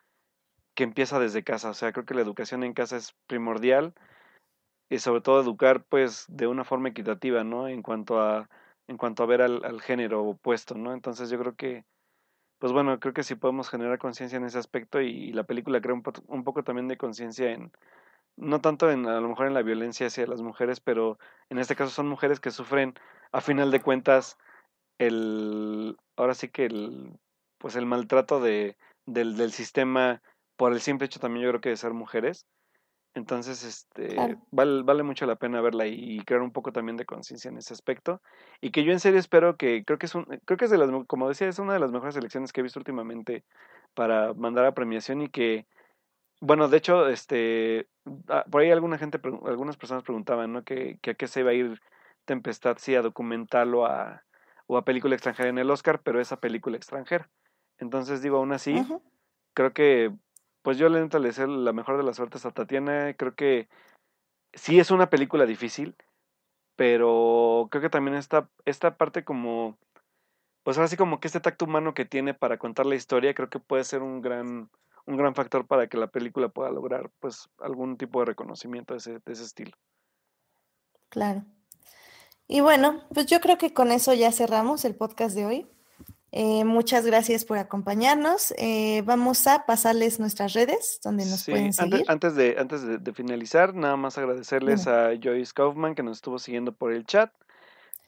[0.74, 1.70] que empieza desde casa.
[1.70, 3.94] O sea, creo que la educación en casa es primordial
[4.88, 7.68] y sobre todo educar pues de una forma equitativa, ¿no?
[7.68, 8.48] En cuanto a,
[8.88, 10.92] en cuanto a ver al, género opuesto, ¿no?
[10.92, 11.84] Entonces yo creo que,
[12.58, 15.94] pues bueno, creo que sí podemos generar conciencia en ese aspecto y, la película crea
[15.94, 17.72] un, poco también de conciencia en,
[18.36, 21.18] no tanto en, a lo mejor en la violencia hacia las mujeres, pero
[21.50, 22.94] en este caso son mujeres que sufren,
[23.32, 24.38] a final de cuentas,
[24.98, 27.18] el, ahora sí que el,
[27.58, 28.76] pues el maltrato de,
[29.06, 30.22] del, del sistema
[30.56, 32.46] por el simple hecho también yo creo que de ser mujeres.
[33.16, 34.14] Entonces, este,
[34.50, 37.72] vale, vale mucho la pena verla y, crear un poco también de conciencia en ese
[37.72, 38.20] aspecto.
[38.60, 40.76] Y que yo en serio espero que, creo que es un, creo que es de
[40.76, 43.42] las, como decía, es una de las mejores elecciones que he visto últimamente
[43.94, 45.66] para mandar a premiación y que,
[46.42, 47.88] bueno, de hecho, este,
[48.28, 50.62] ah, por ahí alguna gente, algunas personas preguntaban, ¿no?
[50.62, 51.80] Que, que a qué se iba a ir
[52.26, 54.24] Tempestad, si a documental o a,
[54.66, 57.30] o a película extranjera en el Oscar, pero esa película extranjera.
[57.78, 58.84] Entonces digo, aún así,
[59.54, 60.12] creo que
[60.66, 63.14] pues yo le le deseo la mejor de las suertes a Tatiana.
[63.14, 63.68] Creo que
[64.52, 65.94] sí es una película difícil,
[66.74, 69.78] pero creo que también esta, esta parte como,
[70.64, 73.48] pues ahora sí como que este tacto humano que tiene para contar la historia, creo
[73.48, 74.68] que puede ser un gran,
[75.04, 78.98] un gran factor para que la película pueda lograr pues algún tipo de reconocimiento de
[78.98, 79.76] ese, de ese estilo.
[81.10, 81.44] Claro.
[82.48, 85.75] Y bueno, pues yo creo que con eso ya cerramos el podcast de hoy.
[86.38, 88.52] Eh, muchas gracias por acompañarnos.
[88.58, 92.04] Eh, vamos a pasarles nuestras redes donde nos pueden seguir.
[92.08, 96.72] Antes, de, antes de, finalizar, nada más agradecerles a Joyce Kaufman que nos estuvo siguiendo
[96.72, 97.32] por el chat.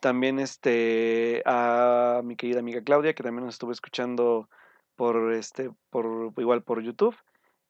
[0.01, 4.51] También este a mi querida amiga Claudia que también nos estuvo escuchando
[4.95, 7.17] por este por igual por YouTube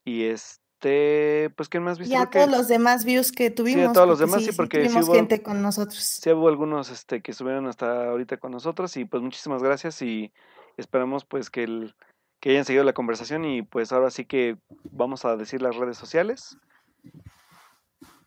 [0.04, 3.90] y este pues quién más viste y a todos los demás views que tuvimos sí
[3.90, 7.32] a todos los demás sí, porque tuvimos gente con nosotros sí hubo algunos este que
[7.32, 10.32] estuvieron hasta ahorita con nosotros y pues muchísimas gracias y
[10.78, 11.94] Esperamos pues que, el,
[12.40, 14.56] que hayan seguido la conversación y pues ahora sí que
[14.92, 16.56] vamos a decir las redes sociales.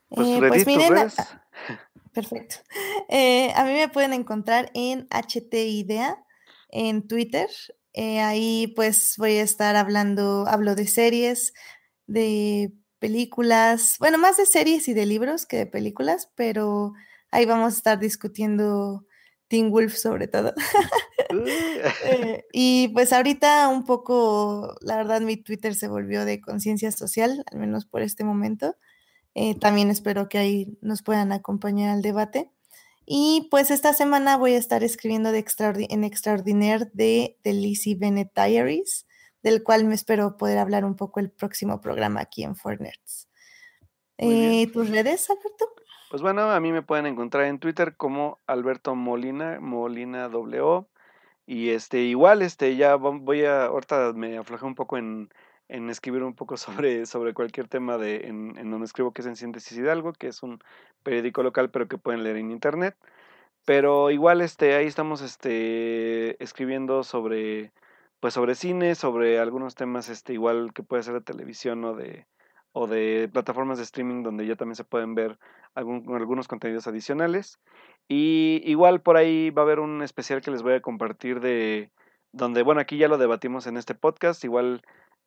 [0.10, 1.12] Pues, eh, pues miren,
[2.14, 2.58] perfecto.
[3.14, 6.24] Eh, a mí me pueden encontrar en HTIDEA
[6.70, 7.50] en Twitter.
[7.94, 11.54] Eh, ahí pues voy a estar hablando, hablo de series,
[12.08, 16.94] de películas, bueno, más de series y de libros que de películas, pero
[17.32, 19.06] ahí vamos a estar discutiendo
[19.48, 20.54] Teen Wolf sobre todo.
[22.06, 27.44] Eh, y pues ahorita un poco, la verdad, mi Twitter se volvió de conciencia social,
[27.52, 28.76] al menos por este momento.
[29.34, 32.52] Eh, también espero que ahí nos puedan acompañar al debate.
[33.06, 35.46] Y pues esta semana voy a estar escribiendo de
[35.90, 39.06] en Extraordinaire de The Lizzie Bennett Diaries,
[39.44, 43.28] del cual me espero poder hablar un poco el próximo programa aquí en Fornerds.
[44.18, 45.66] Eh, ¿Tus redes, Alberto?
[46.12, 50.86] Pues bueno, a mí me pueden encontrar en Twitter como Alberto Molina, Molina W.
[51.46, 55.30] Y este, igual, este, ya voy a, ahorita me aflojé un poco en,
[55.70, 59.28] en escribir un poco sobre, sobre cualquier tema de, en, en donde escribo que es
[59.28, 60.60] en Síntesis Hidalgo, que es un
[61.02, 62.96] periódico local, pero que pueden leer en internet.
[63.66, 67.72] Pero igual, este, ahí estamos, este, escribiendo sobre,
[68.22, 72.28] pues sobre cine, sobre algunos temas, este, igual que puede ser de televisión o de,
[72.72, 75.40] o de plataformas de streaming donde ya también se pueden ver
[75.74, 77.60] algunos contenidos adicionales.
[78.08, 81.92] Y igual por ahí va a haber un especial que les voy a compartir de
[82.32, 84.84] donde, bueno, aquí ya lo debatimos en este podcast, igual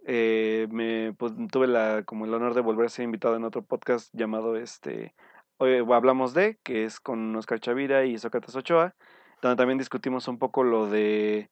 [0.06, 3.62] eh, me pues, tuve la, como el honor de volver a ser invitado en otro
[3.62, 5.14] podcast llamado este
[5.56, 8.94] Hoy Hablamos de, que es con Oscar Chavira y Sócrates Ochoa,
[9.42, 11.50] donde también discutimos un poco lo de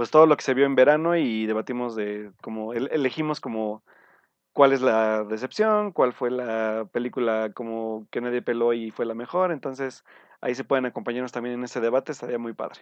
[0.00, 3.82] pues todo lo que se vio en verano y debatimos de como elegimos como
[4.54, 9.12] cuál es la decepción, cuál fue la película como que nadie peló y fue la
[9.12, 9.52] mejor.
[9.52, 10.02] Entonces
[10.40, 12.80] ahí se pueden acompañarnos también en ese debate, estaría muy padre.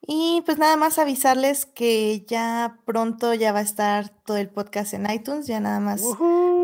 [0.00, 4.92] Y pues nada más avisarles que ya pronto ya va a estar todo el podcast
[4.92, 6.02] en iTunes, ya nada más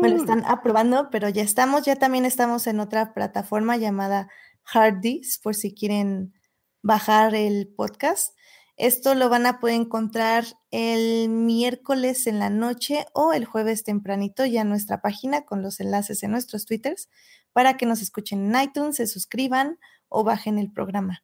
[0.01, 4.27] me lo están aprobando, pero ya estamos, ya también estamos en otra plataforma llamada
[4.65, 6.33] Hardys, por si quieren
[6.81, 8.35] bajar el podcast.
[8.77, 14.45] Esto lo van a poder encontrar el miércoles en la noche o el jueves tempranito
[14.45, 17.09] ya en nuestra página con los enlaces en nuestros twitters
[17.53, 19.77] para que nos escuchen en iTunes, se suscriban
[20.09, 21.23] o bajen el programa.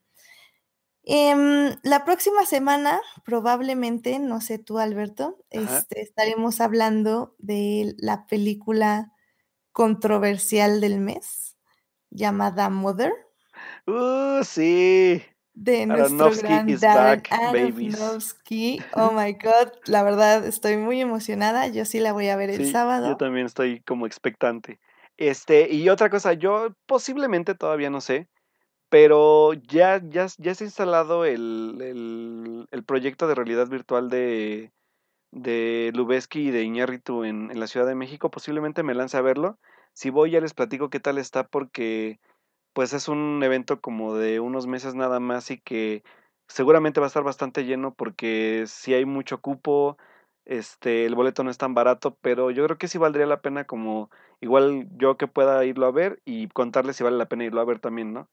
[1.04, 9.14] Em, la próxima semana, probablemente, no sé tú, Alberto, este, estaremos hablando de la película
[9.72, 11.56] controversial del mes
[12.10, 13.14] llamada Mother.
[13.88, 15.24] Uh, sí
[15.58, 18.80] de nuestro gran Darren Aronofsky.
[18.94, 21.68] Oh my God, la verdad estoy muy emocionada.
[21.68, 23.10] Yo sí la voy a ver el sábado.
[23.10, 24.80] Yo también estoy como expectante.
[25.18, 28.28] Este, y otra cosa, yo posiblemente todavía no sé,
[28.90, 34.72] pero ya, ya, ya se ha instalado el, el, proyecto de realidad virtual de,
[35.32, 38.30] de Lubeski y de Iñárritu en, en la Ciudad de México.
[38.30, 39.58] Posiblemente me lance a verlo.
[39.94, 42.20] Si voy ya les platico qué tal está porque
[42.78, 46.04] pues es un evento como de unos meses nada más y que
[46.48, 49.98] seguramente va a estar bastante lleno porque si hay mucho cupo,
[50.46, 53.66] este, el boleto no es tan barato, pero yo creo que sí valdría la pena
[53.66, 57.62] como igual yo que pueda irlo a ver y contarles si vale la pena irlo
[57.62, 58.30] a ver también, ¿no?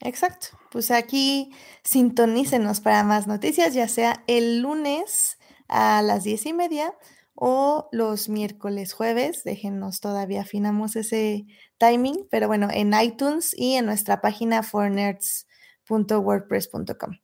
[0.00, 0.58] Exacto.
[0.70, 1.52] Pues aquí
[1.84, 5.38] sintonícenos para más noticias, ya sea el lunes
[5.68, 6.94] a las diez y media
[7.40, 9.42] o los miércoles, jueves.
[9.44, 11.46] Déjenos, todavía afinamos ese
[11.78, 17.16] timing, pero bueno, en iTunes y en nuestra página fornerds.wordpress.com.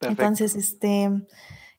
[0.00, 1.10] Entonces, este,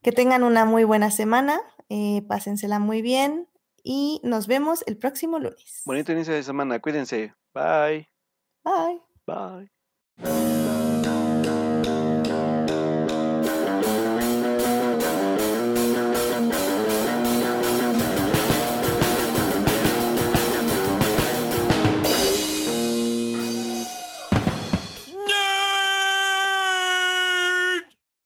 [0.04, 1.60] que tengan una muy buena semana,
[1.90, 3.50] eh, pásensela muy bien
[3.84, 5.82] y nos vemos el próximo lunes.
[5.86, 7.34] Bonito inicio de semana, cuídense.
[7.54, 8.08] Bye.
[8.64, 9.02] Bye.
[9.26, 9.72] Bye.